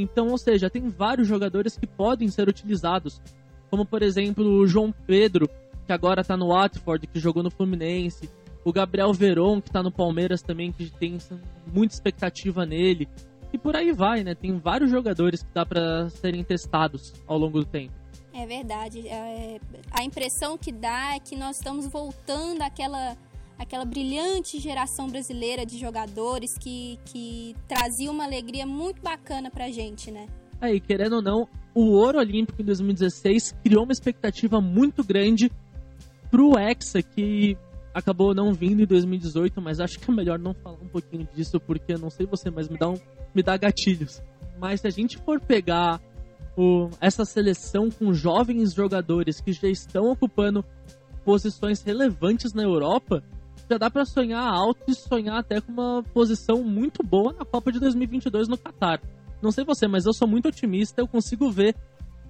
Então, 0.00 0.28
ou 0.28 0.38
seja, 0.38 0.70
tem 0.70 0.88
vários 0.88 1.28
jogadores 1.28 1.76
que 1.76 1.86
podem 1.86 2.28
ser 2.28 2.48
utilizados, 2.48 3.20
como 3.70 3.84
por 3.84 4.02
exemplo 4.02 4.44
o 4.44 4.66
João 4.66 4.92
Pedro, 5.06 5.48
que 5.86 5.92
agora 5.92 6.20
está 6.20 6.36
no 6.36 6.48
Watford, 6.48 7.06
que 7.06 7.18
jogou 7.20 7.42
no 7.42 7.50
Fluminense, 7.50 8.30
o 8.64 8.72
Gabriel 8.72 9.12
Veron, 9.12 9.60
que 9.60 9.68
está 9.68 9.82
no 9.82 9.90
Palmeiras 9.90 10.42
também, 10.42 10.72
que 10.72 10.90
tem 10.90 11.18
muita 11.72 11.94
expectativa 11.94 12.66
nele, 12.66 13.08
e 13.52 13.58
por 13.58 13.74
aí 13.74 13.92
vai, 13.92 14.22
né? 14.22 14.34
Tem 14.34 14.56
vários 14.58 14.90
jogadores 14.90 15.42
que 15.42 15.52
dá 15.52 15.66
para 15.66 16.08
serem 16.10 16.44
testados 16.44 17.12
ao 17.26 17.36
longo 17.36 17.58
do 17.58 17.64
tempo. 17.64 17.92
É 18.32 18.46
verdade. 18.46 19.08
É, 19.08 19.58
a 19.90 20.04
impressão 20.04 20.56
que 20.56 20.70
dá 20.70 21.16
é 21.16 21.18
que 21.18 21.36
nós 21.36 21.56
estamos 21.56 21.86
voltando 21.88 22.62
àquela 22.62 23.16
aquela 23.60 23.84
brilhante 23.84 24.58
geração 24.58 25.06
brasileira 25.06 25.66
de 25.66 25.78
jogadores 25.78 26.56
que, 26.56 26.98
que 27.04 27.54
trazia 27.68 28.10
uma 28.10 28.24
alegria 28.24 28.64
muito 28.66 29.02
bacana 29.02 29.50
pra 29.50 29.70
gente, 29.70 30.10
né? 30.10 30.26
Aí, 30.58 30.80
querendo 30.80 31.16
ou 31.16 31.22
não, 31.22 31.46
o 31.74 31.90
ouro 31.90 32.18
olímpico 32.18 32.62
em 32.62 32.64
2016 32.64 33.54
criou 33.62 33.84
uma 33.84 33.92
expectativa 33.92 34.62
muito 34.62 35.04
grande 35.04 35.52
pro 36.30 36.58
Hexa, 36.58 37.02
que 37.02 37.56
acabou 37.92 38.34
não 38.34 38.54
vindo 38.54 38.82
em 38.82 38.86
2018, 38.86 39.60
mas 39.60 39.78
acho 39.78 39.98
que 39.98 40.10
é 40.10 40.14
melhor 40.14 40.38
não 40.38 40.54
falar 40.54 40.78
um 40.82 40.88
pouquinho 40.88 41.28
disso, 41.34 41.60
porque 41.60 41.94
não 41.96 42.08
sei 42.08 42.24
você, 42.24 42.50
mas 42.50 42.66
me 42.66 42.78
dá, 42.78 42.88
um, 42.88 42.98
me 43.34 43.42
dá 43.42 43.58
gatilhos. 43.58 44.22
Mas 44.58 44.80
se 44.80 44.86
a 44.86 44.90
gente 44.90 45.18
for 45.18 45.38
pegar 45.38 46.00
o, 46.56 46.88
essa 46.98 47.26
seleção 47.26 47.90
com 47.90 48.14
jovens 48.14 48.72
jogadores 48.72 49.38
que 49.38 49.52
já 49.52 49.68
estão 49.68 50.10
ocupando 50.10 50.64
posições 51.24 51.82
relevantes 51.82 52.54
na 52.54 52.62
Europa, 52.62 53.22
já 53.70 53.78
dá 53.78 53.88
para 53.88 54.04
sonhar 54.04 54.42
alto 54.42 54.82
e 54.88 54.94
sonhar 54.94 55.38
até 55.38 55.60
com 55.60 55.70
uma 55.70 56.02
posição 56.12 56.64
muito 56.64 57.04
boa 57.04 57.32
na 57.32 57.44
Copa 57.44 57.70
de 57.70 57.78
2022 57.78 58.48
no 58.48 58.58
Catar. 58.58 59.00
Não 59.40 59.52
sei 59.52 59.64
você, 59.64 59.86
mas 59.86 60.04
eu 60.04 60.12
sou 60.12 60.26
muito 60.26 60.48
otimista, 60.48 61.00
eu 61.00 61.06
consigo 61.06 61.48
ver 61.52 61.76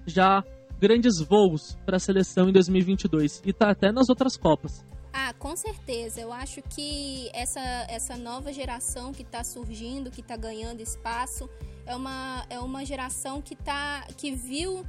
já 0.05 0.43
grandes 0.79 1.19
voos 1.19 1.75
para 1.83 1.97
a 1.97 1.99
seleção 1.99 2.47
em 2.47 2.53
2022 2.53 3.41
e 3.43 3.51
tá 3.51 3.71
até 3.71 3.91
nas 3.91 4.07
outras 4.07 4.37
Copas. 4.37 4.85
Ah, 5.11 5.33
com 5.33 5.55
certeza. 5.55 6.21
Eu 6.21 6.31
acho 6.31 6.61
que 6.61 7.29
essa, 7.33 7.59
essa 7.89 8.15
nova 8.15 8.53
geração 8.53 9.11
que 9.11 9.23
está 9.23 9.43
surgindo, 9.43 10.11
que 10.11 10.21
está 10.21 10.37
ganhando 10.37 10.79
espaço, 10.79 11.49
é 11.87 11.95
uma, 11.95 12.45
é 12.49 12.59
uma 12.59 12.85
geração 12.85 13.41
que, 13.41 13.55
tá, 13.55 14.07
que 14.15 14.31
viu 14.31 14.85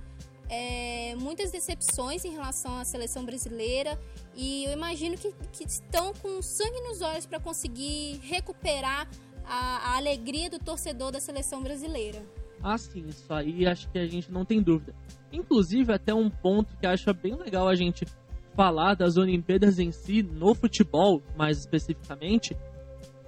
é, 0.50 1.16
muitas 1.16 1.50
decepções 1.50 2.24
em 2.26 2.30
relação 2.30 2.78
à 2.78 2.84
seleção 2.84 3.24
brasileira 3.24 3.98
e 4.34 4.64
eu 4.64 4.72
imagino 4.72 5.16
que, 5.16 5.32
que 5.52 5.64
estão 5.64 6.12
com 6.14 6.40
sangue 6.40 6.80
nos 6.88 7.02
olhos 7.02 7.26
para 7.26 7.38
conseguir 7.38 8.20
recuperar 8.22 9.08
a, 9.44 9.92
a, 9.92 9.96
alegria 9.96 10.48
do 10.48 10.58
torcedor 10.58 11.10
da 11.10 11.20
seleção 11.20 11.62
brasileira. 11.62 12.22
Ah, 12.62 12.78
sim, 12.78 13.04
isso 13.08 13.32
aí 13.32 13.66
acho 13.66 13.90
que 13.90 13.98
a 13.98 14.06
gente 14.06 14.30
não 14.30 14.44
tem 14.44 14.62
dúvida. 14.62 14.94
Inclusive, 15.32 15.92
até 15.92 16.14
um 16.14 16.30
ponto 16.30 16.76
que 16.78 16.86
acho 16.86 17.12
bem 17.14 17.34
legal 17.34 17.68
a 17.68 17.74
gente 17.74 18.06
falar 18.54 18.94
das 18.94 19.16
Olimpíadas 19.16 19.78
em 19.78 19.90
si, 19.90 20.22
no 20.22 20.54
futebol 20.54 21.22
mais 21.36 21.58
especificamente, 21.58 22.56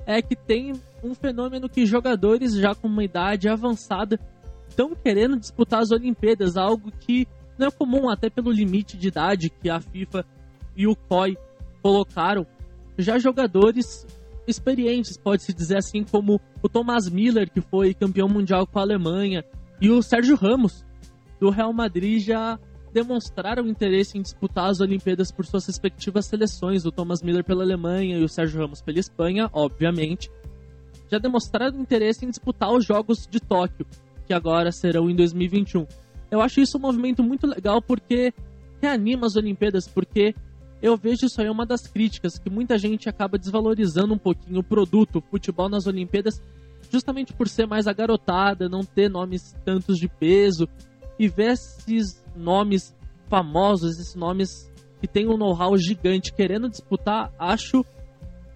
é 0.06 0.20
que 0.22 0.36
tem 0.36 0.72
um 1.02 1.14
fenômeno 1.14 1.68
que 1.68 1.86
jogadores 1.86 2.54
já 2.54 2.74
com 2.74 2.86
uma 2.86 3.04
idade 3.04 3.48
avançada 3.48 4.18
estão 4.68 4.94
querendo 4.94 5.38
disputar 5.38 5.80
as 5.80 5.90
Olimpíadas, 5.90 6.56
algo 6.56 6.90
que 6.90 7.26
não 7.58 7.68
é 7.68 7.70
comum 7.70 8.08
até 8.08 8.28
pelo 8.28 8.50
limite 8.50 8.96
de 8.96 9.08
idade 9.08 9.50
que 9.50 9.70
a 9.70 9.80
FIFA 9.80 10.24
e 10.76 10.86
o 10.86 10.96
COI 10.96 11.36
colocaram. 11.82 12.46
Já 12.98 13.18
jogadores 13.18 14.06
experientes, 14.46 15.16
pode-se 15.16 15.52
dizer 15.52 15.78
assim, 15.78 16.04
como 16.04 16.40
o 16.62 16.68
Thomas 16.68 17.08
Miller, 17.08 17.50
que 17.50 17.60
foi 17.60 17.94
campeão 17.94 18.28
mundial 18.28 18.66
com 18.66 18.78
a 18.78 18.82
Alemanha, 18.82 19.44
e 19.80 19.90
o 19.90 20.02
Sérgio 20.02 20.36
Ramos, 20.36 20.84
do 21.40 21.50
Real 21.50 21.72
Madrid, 21.72 22.22
já 22.22 22.58
demonstraram 22.92 23.66
interesse 23.66 24.16
em 24.16 24.22
disputar 24.22 24.70
as 24.70 24.80
Olimpíadas 24.80 25.32
por 25.32 25.44
suas 25.44 25.66
respectivas 25.66 26.26
seleções, 26.26 26.86
o 26.86 26.92
Thomas 26.92 27.22
Miller 27.22 27.42
pela 27.42 27.64
Alemanha 27.64 28.16
e 28.16 28.22
o 28.22 28.28
Sérgio 28.28 28.60
Ramos 28.60 28.80
pela 28.80 29.00
Espanha, 29.00 29.50
obviamente, 29.52 30.30
já 31.10 31.18
demonstraram 31.18 31.80
interesse 31.80 32.24
em 32.24 32.30
disputar 32.30 32.72
os 32.72 32.84
Jogos 32.84 33.26
de 33.26 33.40
Tóquio, 33.40 33.86
que 34.26 34.32
agora 34.32 34.70
serão 34.70 35.10
em 35.10 35.16
2021. 35.16 35.86
Eu 36.30 36.40
acho 36.40 36.60
isso 36.60 36.78
um 36.78 36.80
movimento 36.80 37.22
muito 37.22 37.46
legal 37.46 37.82
porque 37.82 38.32
reanima 38.80 39.26
as 39.26 39.36
Olimpíadas, 39.36 39.88
porque 39.88 40.34
eu 40.84 40.98
vejo 40.98 41.24
isso 41.24 41.40
aí 41.40 41.48
uma 41.48 41.64
das 41.64 41.86
críticas, 41.86 42.38
que 42.38 42.50
muita 42.50 42.76
gente 42.76 43.08
acaba 43.08 43.38
desvalorizando 43.38 44.12
um 44.12 44.18
pouquinho 44.18 44.60
o 44.60 44.62
produto, 44.62 45.16
o 45.16 45.22
futebol 45.22 45.66
nas 45.66 45.86
Olimpíadas, 45.86 46.42
justamente 46.90 47.32
por 47.32 47.48
ser 47.48 47.66
mais 47.66 47.86
agarotada, 47.86 48.68
não 48.68 48.84
ter 48.84 49.08
nomes 49.08 49.56
tantos 49.64 49.96
de 49.96 50.06
peso, 50.06 50.68
e 51.18 51.26
ver 51.26 51.52
esses 51.52 52.22
nomes 52.36 52.94
famosos, 53.30 53.98
esses 53.98 54.14
nomes 54.14 54.70
que 55.00 55.08
têm 55.08 55.26
um 55.26 55.38
know-how 55.38 55.74
gigante 55.78 56.34
querendo 56.34 56.68
disputar, 56.68 57.32
acho 57.38 57.82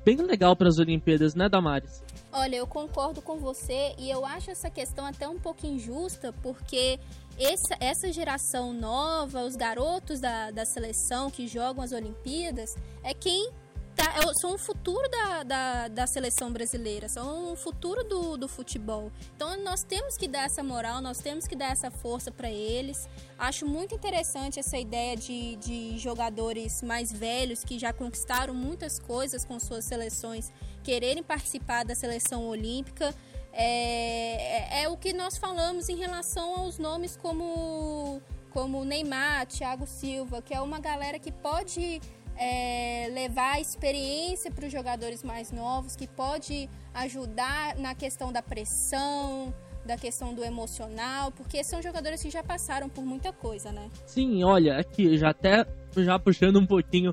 bem 0.05 0.17
legal 0.19 0.55
para 0.55 0.69
as 0.69 0.79
Olimpíadas, 0.79 1.35
né, 1.35 1.49
Damares? 1.49 2.05
Olha, 2.31 2.57
eu 2.57 2.67
concordo 2.67 3.23
com 3.23 3.39
você 3.39 3.95
e 3.99 4.11
eu 4.11 4.27
acho 4.27 4.51
essa 4.51 4.69
questão 4.69 5.07
até 5.07 5.27
um 5.27 5.39
pouco 5.39 5.67
injusta, 5.67 6.31
porque 6.43 7.01
essa, 7.39 7.77
essa 7.81 8.13
geração 8.13 8.73
nova, 8.73 9.45
os 9.45 9.57
garotos 9.57 10.21
da, 10.21 10.51
da 10.51 10.65
seleção 10.65 11.31
que 11.31 11.47
jogam 11.47 11.83
as 11.83 11.93
Olimpíadas, 11.93 12.75
é 13.03 13.15
quem 13.15 13.53
tá, 13.99 14.15
é 14.17 14.35
são 14.41 14.55
o 14.55 14.59
futuro 14.59 15.09
da, 15.09 15.43
da, 15.43 15.89
da, 15.89 16.07
seleção 16.07 16.53
brasileira, 16.53 17.09
são 17.09 17.53
o 17.53 17.57
futuro 17.57 18.05
do, 18.05 18.37
do 18.37 18.49
futebol. 18.49 19.11
Então 19.35 19.57
nós 19.63 19.83
temos 19.83 20.17
que 20.17 20.29
dar 20.29 20.45
essa 20.45 20.63
moral, 20.63 21.01
nós 21.01 21.19
temos 21.19 21.47
que 21.47 21.57
dar 21.57 21.73
essa 21.73 21.91
força 21.91 22.31
para 22.31 22.51
eles. 22.51 23.09
Acho 23.39 23.67
muito 23.67 23.95
interessante 23.95 24.59
essa 24.59 24.79
ideia 24.79 25.17
de, 25.17 25.57
de 25.57 25.99
jogadores 25.99 26.83
mais 26.83 27.13
velhos 27.13 27.65
que 27.65 27.79
já 27.79 27.93
conquistaram 27.93 28.55
muitas 28.55 28.99
coisas 28.99 29.45
com 29.45 29.59
suas 29.59 29.85
seleções 29.85 30.53
quererem 30.83 31.23
participar 31.23 31.85
da 31.85 31.95
seleção 31.95 32.47
olímpica. 32.47 33.15
É, 33.53 34.81
é, 34.81 34.83
é 34.85 34.89
o 34.89 34.97
que 34.97 35.13
nós 35.13 35.37
falamos 35.39 35.89
em 35.89 35.97
relação 35.97 36.61
aos 36.61 36.79
nomes 36.79 37.17
como 37.17 38.21
como 38.51 38.85
Neymar, 38.85 39.47
Thiago 39.47 39.87
Silva, 39.87 40.43
que 40.43 40.55
é 40.55 40.61
uma 40.61 40.81
galera 40.81 41.19
que 41.19 41.31
pode 41.31 42.01
é, 42.37 43.09
levar 43.13 43.61
experiência 43.61 44.51
para 44.51 44.67
os 44.67 44.73
jogadores 44.73 45.23
mais 45.23 45.53
novos, 45.53 45.95
que 45.95 46.07
pode 46.07 46.69
ajudar 46.95 47.77
na 47.77 47.95
questão 47.95 48.33
da 48.33 48.43
pressão, 48.43 49.53
da 49.85 49.97
questão 49.97 50.35
do 50.35 50.45
emocional, 50.45 51.33
porque 51.33 51.63
são 51.65 51.83
jogadores 51.83 52.23
que 52.23 52.31
já 52.31 52.43
passaram 52.43 52.89
por 52.89 53.05
muita 53.05 53.33
coisa, 53.33 53.73
né? 53.73 53.89
Sim, 54.07 54.45
olha, 54.45 54.79
aqui 54.79 55.17
já 55.17 55.31
até 55.31 55.67
já 55.97 56.19
puxando 56.19 56.57
um 56.59 56.67
pouquinho 56.67 57.13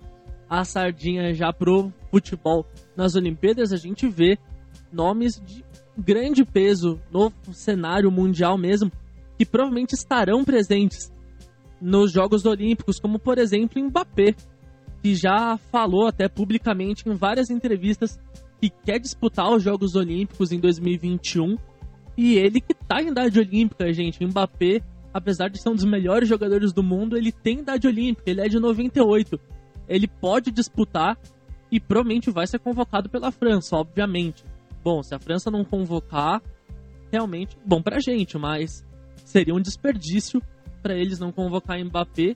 a 0.50 0.64
sardinha 0.64 1.34
já 1.34 1.52
pro 1.52 1.92
futebol 2.12 2.66
nas 2.96 3.16
Olimpíadas, 3.16 3.74
a 3.74 3.78
gente 3.78 4.08
vê 4.08 4.38
nomes 4.92 5.42
de 5.44 5.64
grande 5.98 6.44
peso 6.44 7.00
no 7.12 7.32
cenário 7.52 8.12
mundial 8.12 8.58
mesmo, 8.58 8.92
que 9.38 9.46
provavelmente 9.46 9.94
estarão 9.94 10.44
presentes 10.44 11.14
nos 11.82 12.12
Jogos 12.12 12.46
Olímpicos, 12.46 13.00
como 13.00 13.20
por 13.20 13.38
exemplo 13.38 13.84
Mbappé, 13.84 14.36
que 15.02 15.14
já 15.14 15.58
falou 15.72 16.08
até 16.08 16.28
publicamente 16.28 17.08
em 17.08 17.14
várias 17.14 17.50
entrevistas 17.50 18.20
que 18.60 18.70
quer 18.70 19.00
disputar 19.00 19.52
os 19.52 19.62
Jogos 19.62 19.96
Olímpicos 19.96 20.52
em 20.52 20.60
2021. 20.60 21.58
E 22.18 22.38
ele 22.38 22.62
que 22.62 22.74
tá 22.74 23.02
em 23.02 23.10
idade 23.10 23.38
olímpica, 23.40 23.92
gente. 23.92 24.26
Mbappé, 24.26 24.82
apesar 25.14 25.50
de 25.50 25.62
ser 25.62 25.70
um 25.70 25.76
dos 25.76 25.86
melhores 25.86 26.28
jogadores 26.28 26.74
do 26.74 26.82
mundo, 26.82 27.18
ele 27.18 27.32
tem 27.32 27.60
idade 27.60 27.88
olímpica, 27.88 28.32
ele 28.32 28.42
é 28.42 28.48
de 28.48 28.60
98. 28.60 29.40
Ele 29.88 30.08
pode 30.08 30.50
disputar 30.50 31.18
e 31.72 31.80
provavelmente 31.80 32.32
vai 32.32 32.48
ser 32.48 32.60
convocado 32.60 33.10
pela 33.10 33.32
França, 33.32 33.76
obviamente. 33.76 34.44
Bom, 34.86 35.02
se 35.02 35.16
a 35.16 35.20
França 35.20 35.50
não 35.50 35.66
convocar, 35.66 36.44
realmente 37.12 37.58
bom 37.66 37.82
pra 37.82 38.00
gente, 38.00 38.38
mas 38.38 38.86
seria 39.26 39.56
um 39.56 39.60
desperdício 39.60 40.40
para 40.84 40.94
eles 40.94 41.18
não 41.18 41.32
convocar 41.32 41.84
Mbappé 41.84 42.36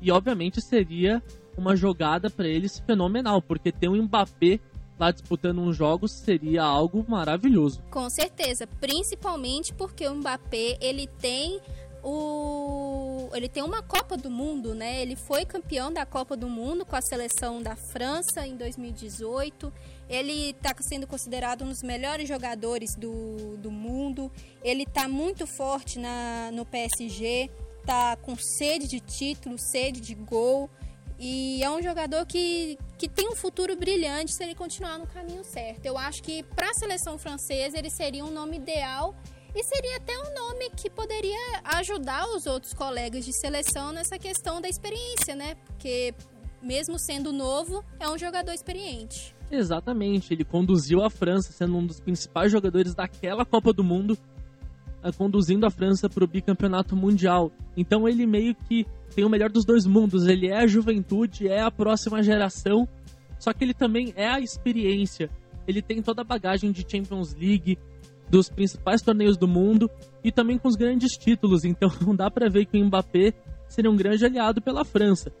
e 0.00 0.12
obviamente 0.12 0.60
seria 0.60 1.20
uma 1.56 1.74
jogada 1.74 2.30
para 2.30 2.46
eles 2.46 2.78
fenomenal, 2.86 3.42
porque 3.42 3.72
ter 3.72 3.88
um 3.88 4.00
Mbappé 4.00 4.60
lá 4.96 5.10
disputando 5.10 5.58
uns 5.58 5.76
jogos 5.76 6.12
seria 6.12 6.62
algo 6.62 7.04
maravilhoso. 7.08 7.82
Com 7.90 8.08
certeza, 8.08 8.64
principalmente 8.80 9.74
porque 9.74 10.06
o 10.06 10.14
Mbappé, 10.14 10.78
ele 10.80 11.08
tem 11.18 11.60
o 12.04 13.28
ele 13.34 13.48
tem 13.48 13.64
uma 13.64 13.82
Copa 13.82 14.16
do 14.16 14.30
Mundo, 14.30 14.72
né? 14.72 15.02
Ele 15.02 15.16
foi 15.16 15.44
campeão 15.44 15.92
da 15.92 16.06
Copa 16.06 16.36
do 16.36 16.48
Mundo 16.48 16.86
com 16.86 16.94
a 16.94 17.02
seleção 17.02 17.60
da 17.60 17.74
França 17.74 18.46
em 18.46 18.56
2018. 18.56 19.72
Ele 20.08 20.50
está 20.50 20.74
sendo 20.80 21.06
considerado 21.06 21.64
um 21.64 21.68
dos 21.68 21.82
melhores 21.82 22.28
jogadores 22.28 22.94
do, 22.94 23.56
do 23.58 23.70
mundo. 23.70 24.32
Ele 24.62 24.84
está 24.84 25.08
muito 25.08 25.46
forte 25.46 25.98
na, 25.98 26.50
no 26.52 26.64
PSG, 26.64 27.50
tá 27.84 28.16
com 28.16 28.36
sede 28.36 28.86
de 28.86 29.00
título, 29.00 29.58
sede 29.58 30.00
de 30.00 30.14
gol. 30.14 30.70
E 31.18 31.62
é 31.62 31.70
um 31.70 31.82
jogador 31.82 32.24
que, 32.26 32.78
que 32.96 33.08
tem 33.08 33.28
um 33.28 33.34
futuro 33.34 33.76
brilhante 33.76 34.32
se 34.32 34.42
ele 34.42 34.54
continuar 34.54 34.98
no 34.98 35.06
caminho 35.06 35.42
certo. 35.44 35.84
Eu 35.84 35.98
acho 35.98 36.22
que 36.22 36.42
para 36.42 36.70
a 36.70 36.74
seleção 36.74 37.18
francesa 37.18 37.76
ele 37.76 37.90
seria 37.90 38.24
um 38.24 38.30
nome 38.30 38.56
ideal 38.56 39.14
e 39.54 39.64
seria 39.64 39.96
até 39.96 40.16
um 40.16 40.34
nome 40.34 40.70
que 40.70 40.88
poderia 40.88 41.60
ajudar 41.64 42.28
os 42.28 42.46
outros 42.46 42.72
colegas 42.72 43.24
de 43.24 43.32
seleção 43.32 43.92
nessa 43.92 44.16
questão 44.18 44.60
da 44.60 44.68
experiência, 44.68 45.34
né? 45.34 45.56
Porque 45.66 46.14
mesmo 46.62 46.98
sendo 46.98 47.32
novo, 47.32 47.84
é 47.98 48.08
um 48.08 48.18
jogador 48.18 48.52
experiente. 48.52 49.34
Exatamente, 49.50 50.34
ele 50.34 50.44
conduziu 50.44 51.02
a 51.02 51.08
França, 51.08 51.52
sendo 51.52 51.76
um 51.76 51.86
dos 51.86 52.00
principais 52.00 52.52
jogadores 52.52 52.94
daquela 52.94 53.44
Copa 53.44 53.72
do 53.72 53.82
Mundo, 53.82 54.16
eh, 55.02 55.12
conduzindo 55.12 55.64
a 55.64 55.70
França 55.70 56.08
para 56.08 56.24
o 56.24 56.28
bicampeonato 56.28 56.94
mundial. 56.94 57.50
Então 57.76 58.06
ele 58.08 58.26
meio 58.26 58.54
que 58.54 58.86
tem 59.14 59.24
o 59.24 59.28
melhor 59.30 59.50
dos 59.50 59.64
dois 59.64 59.86
mundos. 59.86 60.26
Ele 60.26 60.48
é 60.48 60.58
a 60.58 60.66
juventude, 60.66 61.48
é 61.48 61.62
a 61.62 61.70
próxima 61.70 62.22
geração, 62.22 62.86
só 63.38 63.52
que 63.52 63.64
ele 63.64 63.74
também 63.74 64.12
é 64.16 64.28
a 64.28 64.40
experiência. 64.40 65.30
Ele 65.66 65.80
tem 65.80 66.02
toda 66.02 66.22
a 66.22 66.24
bagagem 66.24 66.72
de 66.72 66.84
Champions 66.86 67.34
League, 67.34 67.78
dos 68.30 68.48
principais 68.48 69.02
torneios 69.02 69.36
do 69.36 69.48
mundo 69.48 69.90
e 70.22 70.30
também 70.30 70.58
com 70.58 70.68
os 70.68 70.76
grandes 70.76 71.12
títulos. 71.12 71.64
Então 71.64 71.90
não 72.00 72.14
dá 72.16 72.30
para 72.30 72.48
ver 72.48 72.66
que 72.66 72.80
o 72.80 72.84
Mbappé 72.84 73.32
seria 73.68 73.90
um 73.90 73.96
grande 73.96 74.24
aliado 74.24 74.60
pela 74.60 74.84
França. 74.84 75.32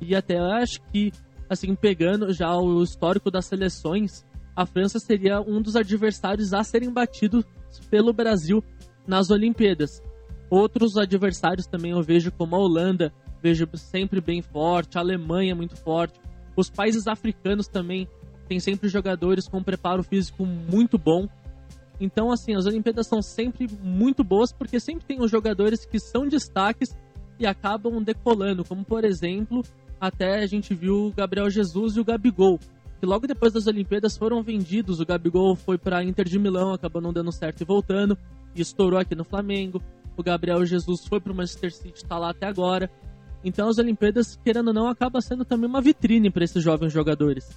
E 0.00 0.14
até 0.14 0.38
acho 0.38 0.80
que, 0.92 1.10
assim, 1.48 1.74
pegando 1.74 2.32
já 2.32 2.54
o 2.56 2.82
histórico 2.82 3.30
das 3.30 3.46
seleções, 3.46 4.24
a 4.54 4.64
França 4.64 4.98
seria 4.98 5.40
um 5.40 5.60
dos 5.60 5.76
adversários 5.76 6.52
a 6.54 6.64
serem 6.64 6.90
batidos 6.90 7.44
pelo 7.90 8.12
Brasil 8.12 8.64
nas 9.06 9.30
Olimpíadas. 9.30 10.02
Outros 10.48 10.96
adversários 10.96 11.66
também 11.66 11.92
eu 11.92 12.02
vejo 12.02 12.32
como 12.32 12.56
a 12.56 12.58
Holanda, 12.58 13.12
vejo 13.42 13.68
sempre 13.74 14.20
bem 14.20 14.40
forte, 14.40 14.96
a 14.96 15.00
Alemanha 15.00 15.54
muito 15.54 15.76
forte. 15.76 16.18
Os 16.56 16.70
países 16.70 17.06
africanos 17.06 17.68
também 17.68 18.08
têm 18.48 18.60
sempre 18.60 18.88
jogadores 18.88 19.48
com 19.48 19.62
preparo 19.62 20.02
físico 20.02 20.46
muito 20.46 20.96
bom. 20.96 21.28
Então, 22.00 22.30
assim, 22.30 22.54
as 22.54 22.66
Olimpíadas 22.66 23.06
são 23.06 23.20
sempre 23.20 23.68
muito 23.82 24.22
boas 24.22 24.52
porque 24.52 24.78
sempre 24.78 25.04
tem 25.04 25.20
os 25.20 25.30
jogadores 25.30 25.84
que 25.84 25.98
são 25.98 26.28
destaques 26.28 26.96
e 27.38 27.46
acabam 27.46 28.02
decolando, 28.02 28.64
como 28.64 28.84
por 28.84 29.04
exemplo, 29.04 29.62
até 30.00 30.42
a 30.42 30.46
gente 30.46 30.74
viu 30.74 31.06
o 31.06 31.12
Gabriel 31.12 31.50
Jesus 31.50 31.96
e 31.96 32.00
o 32.00 32.04
Gabigol, 32.04 32.58
que 33.00 33.06
logo 33.06 33.26
depois 33.26 33.52
das 33.52 33.66
Olimpíadas 33.66 34.16
foram 34.16 34.42
vendidos. 34.42 35.00
O 35.00 35.06
Gabigol 35.06 35.54
foi 35.56 35.78
para 35.78 36.02
Inter 36.04 36.26
de 36.26 36.38
Milão, 36.38 36.72
acabou 36.72 37.02
não 37.02 37.12
dando 37.12 37.32
certo 37.32 37.60
e 37.60 37.64
voltando, 37.64 38.16
e 38.54 38.60
estourou 38.60 38.98
aqui 38.98 39.14
no 39.14 39.24
Flamengo 39.24 39.82
o 40.16 40.22
Gabriel 40.22 40.64
Jesus 40.64 41.06
foi 41.06 41.20
para 41.20 41.32
o 41.32 41.36
Manchester 41.36 41.72
City, 41.72 41.98
está 41.98 42.18
lá 42.18 42.30
até 42.30 42.46
agora. 42.46 42.90
Então 43.44 43.68
as 43.68 43.78
Olimpíadas, 43.78 44.38
querendo 44.42 44.68
ou 44.68 44.74
não, 44.74 44.88
acaba 44.88 45.20
sendo 45.20 45.44
também 45.44 45.68
uma 45.68 45.80
vitrine 45.80 46.30
para 46.30 46.44
esses 46.44 46.62
jovens 46.62 46.92
jogadores. 46.92 47.48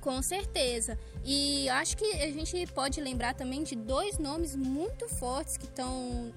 Com 0.00 0.22
certeza. 0.22 0.98
E 1.24 1.68
acho 1.70 1.96
que 1.96 2.04
a 2.04 2.30
gente 2.30 2.66
pode 2.72 3.00
lembrar 3.00 3.34
também 3.34 3.62
de 3.62 3.74
dois 3.74 4.18
nomes 4.18 4.54
muito 4.54 5.08
fortes 5.08 5.56
que 5.56 5.64
estão 5.64 6.32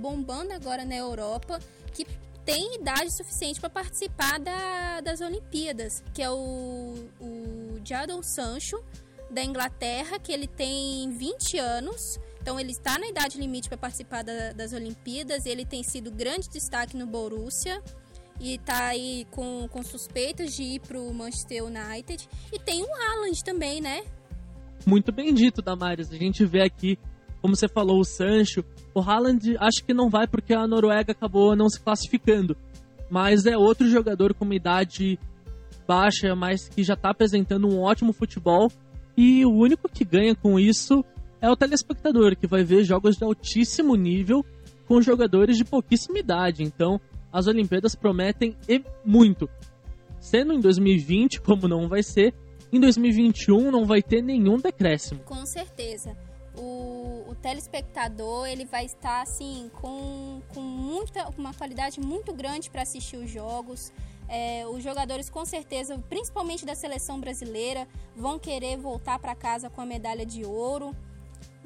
bombando 0.00 0.52
agora 0.52 0.84
na 0.84 0.96
Europa, 0.96 1.58
tem 2.44 2.76
idade 2.76 3.14
suficiente 3.14 3.60
para 3.60 3.70
participar 3.70 4.38
da, 4.38 5.00
das 5.00 5.20
Olimpíadas, 5.20 6.02
que 6.12 6.22
é 6.22 6.30
o, 6.30 6.94
o 7.20 7.80
Jadon 7.84 8.22
Sancho, 8.22 8.76
da 9.30 9.42
Inglaterra, 9.42 10.18
que 10.18 10.32
ele 10.32 10.46
tem 10.46 11.10
20 11.10 11.58
anos 11.58 12.18
então 12.44 12.60
ele 12.60 12.72
está 12.72 12.98
na 12.98 13.08
idade 13.08 13.38
limite 13.38 13.70
para 13.70 13.78
participar 13.78 14.22
da, 14.22 14.52
das 14.52 14.74
Olimpíadas. 14.74 15.46
Ele 15.46 15.64
tem 15.64 15.82
sido 15.82 16.10
grande 16.10 16.50
destaque 16.50 16.94
no 16.94 17.06
Borussia 17.06 17.82
e 18.38 18.56
está 18.56 18.88
aí 18.88 19.26
com, 19.30 19.66
com 19.66 19.82
suspeitas 19.82 20.54
de 20.54 20.62
ir 20.62 20.80
para 20.80 21.00
o 21.00 21.14
Manchester 21.14 21.64
United. 21.64 22.28
E 22.52 22.58
tem 22.58 22.82
o 22.82 22.86
Haaland 22.86 23.42
também, 23.42 23.80
né? 23.80 24.04
Muito 24.84 25.10
bem 25.10 25.32
dito, 25.32 25.62
Damares. 25.62 26.12
A 26.12 26.16
gente 26.16 26.44
vê 26.44 26.60
aqui, 26.60 26.98
como 27.44 27.54
você 27.54 27.68
falou, 27.68 28.00
o 28.00 28.04
Sancho. 28.06 28.64
O 28.94 29.02
Haaland 29.02 29.58
acho 29.58 29.84
que 29.84 29.92
não 29.92 30.08
vai 30.08 30.26
porque 30.26 30.54
a 30.54 30.66
Noruega 30.66 31.12
acabou 31.12 31.54
não 31.54 31.68
se 31.68 31.78
classificando. 31.78 32.56
mas 33.10 33.44
é 33.44 33.54
outro 33.54 33.86
jogador 33.86 34.32
com 34.32 34.46
uma 34.46 34.54
idade 34.54 35.18
baixa, 35.86 36.34
mas 36.34 36.70
que 36.70 36.82
já 36.82 36.94
está 36.94 37.10
apresentando 37.10 37.68
um 37.68 37.82
ótimo 37.82 38.14
futebol. 38.14 38.72
E 39.14 39.44
o 39.44 39.50
único 39.50 39.90
que 39.90 40.06
ganha 40.06 40.34
com 40.34 40.58
isso 40.58 41.04
é 41.38 41.50
o 41.50 41.54
telespectador, 41.54 42.34
que 42.34 42.46
vai 42.46 42.64
ver 42.64 42.82
jogos 42.82 43.18
de 43.18 43.24
altíssimo 43.24 43.94
nível 43.94 44.42
com 44.88 45.02
jogadores 45.02 45.58
de 45.58 45.66
pouquíssima 45.66 46.18
idade. 46.18 46.62
Então, 46.62 46.98
as 47.30 47.46
Olimpíadas 47.46 47.94
prometem 47.94 48.56
e 48.66 48.82
muito. 49.04 49.50
Sendo 50.18 50.54
em 50.54 50.60
2020, 50.60 51.42
como 51.42 51.68
não 51.68 51.88
vai 51.90 52.02
ser, 52.02 52.32
em 52.72 52.80
2021 52.80 53.70
não 53.70 53.84
vai 53.84 54.00
ter 54.00 54.22
nenhum 54.22 54.56
decréscimo. 54.56 55.20
Com 55.24 55.44
certeza. 55.44 56.16
O, 56.56 57.24
o 57.28 57.34
telespectador 57.34 58.46
ele 58.46 58.64
vai 58.64 58.84
estar 58.84 59.22
assim 59.22 59.70
com, 59.80 60.40
com 60.54 60.60
muita 60.60 61.28
uma 61.36 61.52
qualidade 61.52 62.00
muito 62.00 62.32
grande 62.32 62.70
para 62.70 62.82
assistir 62.82 63.16
os 63.16 63.30
jogos. 63.30 63.92
É, 64.28 64.66
os 64.66 64.82
jogadores 64.82 65.28
com 65.28 65.44
certeza, 65.44 65.98
principalmente 66.08 66.64
da 66.64 66.74
seleção 66.74 67.20
brasileira, 67.20 67.86
vão 68.16 68.38
querer 68.38 68.76
voltar 68.78 69.18
para 69.18 69.34
casa 69.34 69.68
com 69.68 69.80
a 69.80 69.86
medalha 69.86 70.24
de 70.24 70.44
ouro. 70.44 70.94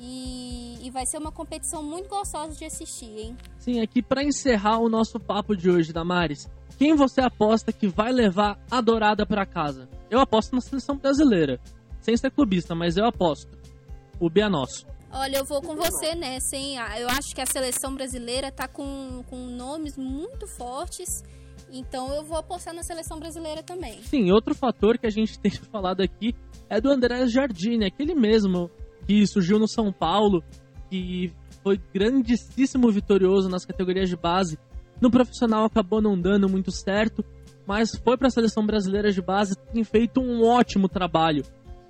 E, 0.01 0.79
e, 0.81 0.90
vai 0.90 1.05
ser 1.07 1.18
uma 1.18 1.33
competição 1.33 1.83
muito 1.83 2.09
gostosa 2.09 2.55
de 2.55 2.64
assistir, 2.64 3.18
hein? 3.18 3.37
Sim, 3.59 3.81
aqui 3.81 4.01
para 4.01 4.22
encerrar 4.22 4.79
o 4.79 4.88
nosso 4.88 5.18
papo 5.18 5.57
de 5.57 5.68
hoje, 5.68 5.92
Damares, 5.92 6.48
quem 6.79 6.94
você 6.94 7.20
aposta 7.20 7.72
que 7.72 7.88
vai 7.88 8.12
levar 8.12 8.57
a 8.70 8.81
dourada 8.81 9.27
para 9.27 9.44
casa? 9.44 9.88
Eu 10.09 10.20
aposto 10.20 10.55
na 10.55 10.61
seleção 10.61 10.96
brasileira, 10.96 11.61
sem 12.01 12.16
ser 12.16 12.31
clubista, 12.31 12.77
mas 12.77 12.96
eu 12.96 13.05
aposto. 13.05 13.57
O 14.20 14.28
é 14.35 14.48
nosso. 14.48 14.87
Olha, 15.11 15.38
eu 15.38 15.44
vou 15.44 15.62
com 15.62 15.74
você 15.74 16.14
nessa, 16.14 16.57
hein? 16.57 16.78
Ah, 16.78 17.00
eu 17.00 17.09
acho 17.09 17.35
que 17.35 17.40
a 17.40 17.46
seleção 17.46 17.94
brasileira 17.94 18.52
tá 18.52 18.68
com, 18.68 19.22
com 19.28 19.46
nomes 19.46 19.96
muito 19.96 20.46
fortes. 20.46 21.24
Então 21.70 22.12
eu 22.14 22.24
vou 22.24 22.38
apostar 22.38 22.74
na 22.74 22.83
seleção 22.83 23.18
brasileira 23.18 23.62
também. 23.62 24.02
Sim, 24.02 24.31
outro 24.31 24.54
fator 24.54 24.98
que 24.98 25.07
a 25.07 25.11
gente 25.11 25.38
tem 25.40 25.50
falado 25.50 26.02
aqui 26.02 26.35
é 26.68 26.81
do 26.81 26.90
André 26.90 27.26
Jardine, 27.26 27.87
aquele 27.87 28.14
mesmo 28.14 28.70
que 29.07 29.26
surgiu 29.26 29.59
no 29.59 29.66
São 29.66 29.92
Paulo, 29.92 30.42
que 30.90 31.33
foi 31.62 31.81
grandíssimo 31.92 32.90
vitorioso 32.90 33.48
nas 33.48 33.64
categorias 33.64 34.09
de 34.09 34.16
base. 34.16 34.59
No 35.00 35.11
profissional 35.11 35.64
acabou 35.64 36.02
não 36.02 36.20
dando 36.20 36.48
muito 36.48 36.70
certo, 36.70 37.24
mas 37.66 37.90
foi 37.96 38.16
para 38.16 38.28
a 38.28 38.31
seleção 38.31 38.66
brasileira 38.66 39.11
de 39.11 39.22
base, 39.22 39.57
tem 39.72 39.85
feito 39.85 40.20
um 40.20 40.44
ótimo 40.44 40.88
trabalho 40.88 41.42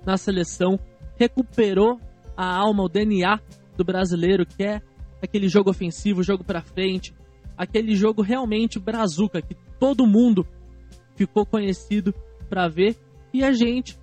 na 0.05 0.15
seleção, 0.15 0.79
recuperou 1.17 1.99
a 2.39 2.55
alma, 2.55 2.83
o 2.83 2.87
DNA 2.87 3.37
do 3.75 3.83
brasileiro, 3.83 4.45
que 4.45 4.63
é 4.63 4.81
aquele 5.21 5.49
jogo 5.49 5.69
ofensivo, 5.69 6.23
jogo 6.23 6.41
para 6.41 6.61
frente, 6.61 7.13
aquele 7.57 7.93
jogo 7.97 8.21
realmente 8.21 8.79
brazuca 8.79 9.41
que 9.41 9.57
todo 9.77 10.07
mundo 10.07 10.47
ficou 11.17 11.45
conhecido 11.45 12.13
para 12.49 12.69
ver 12.69 12.95
e 13.33 13.43
a 13.43 13.51
gente 13.51 13.99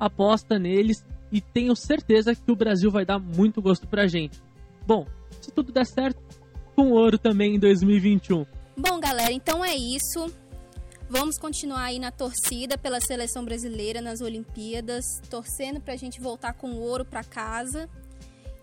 aposta 0.00 0.58
neles 0.58 1.06
e 1.30 1.40
tenho 1.40 1.76
certeza 1.76 2.34
que 2.34 2.50
o 2.50 2.56
Brasil 2.56 2.90
vai 2.90 3.06
dar 3.06 3.20
muito 3.20 3.62
gosto 3.62 3.86
pra 3.86 4.08
gente. 4.08 4.42
Bom, 4.84 5.06
se 5.40 5.52
tudo 5.52 5.70
der 5.70 5.86
certo, 5.86 6.20
com 6.74 6.90
ouro 6.90 7.16
também 7.16 7.54
em 7.54 7.58
2021. 7.60 8.44
Bom, 8.76 8.98
galera, 8.98 9.32
então 9.32 9.64
é 9.64 9.76
isso. 9.76 10.26
Vamos 11.08 11.38
continuar 11.38 11.84
aí 11.84 12.00
na 12.00 12.10
torcida 12.10 12.76
pela 12.76 13.00
seleção 13.00 13.44
brasileira 13.44 14.00
nas 14.00 14.20
Olimpíadas, 14.20 15.04
torcendo 15.30 15.80
pra 15.80 15.94
gente 15.94 16.20
voltar 16.20 16.52
com 16.54 16.74
ouro 16.74 17.04
pra 17.04 17.22
casa. 17.22 17.88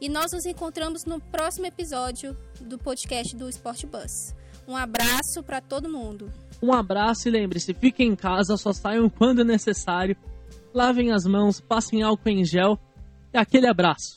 E 0.01 0.09
nós 0.09 0.33
nos 0.33 0.45
encontramos 0.45 1.05
no 1.05 1.21
próximo 1.21 1.65
episódio 1.65 2.37
do 2.59 2.77
podcast 2.77 3.33
do 3.37 3.47
Sport 3.47 3.85
Bus. 3.85 4.35
Um 4.67 4.75
abraço 4.75 5.41
para 5.45 5.61
todo 5.61 5.89
mundo. 5.89 6.29
Um 6.61 6.73
abraço 6.73 7.29
e 7.29 7.31
lembre-se, 7.31 7.73
fiquem 7.73 8.09
em 8.09 8.15
casa, 8.15 8.57
só 8.57 8.73
saiam 8.73 9.09
quando 9.09 9.45
necessário 9.45 10.17
lavem 10.73 11.13
as 11.13 11.23
mãos, 11.23 11.61
passem 11.61 12.01
álcool 12.01 12.29
em 12.29 12.43
gel 12.43 12.77
e 13.33 13.37
aquele 13.37 13.67
abraço. 13.67 14.11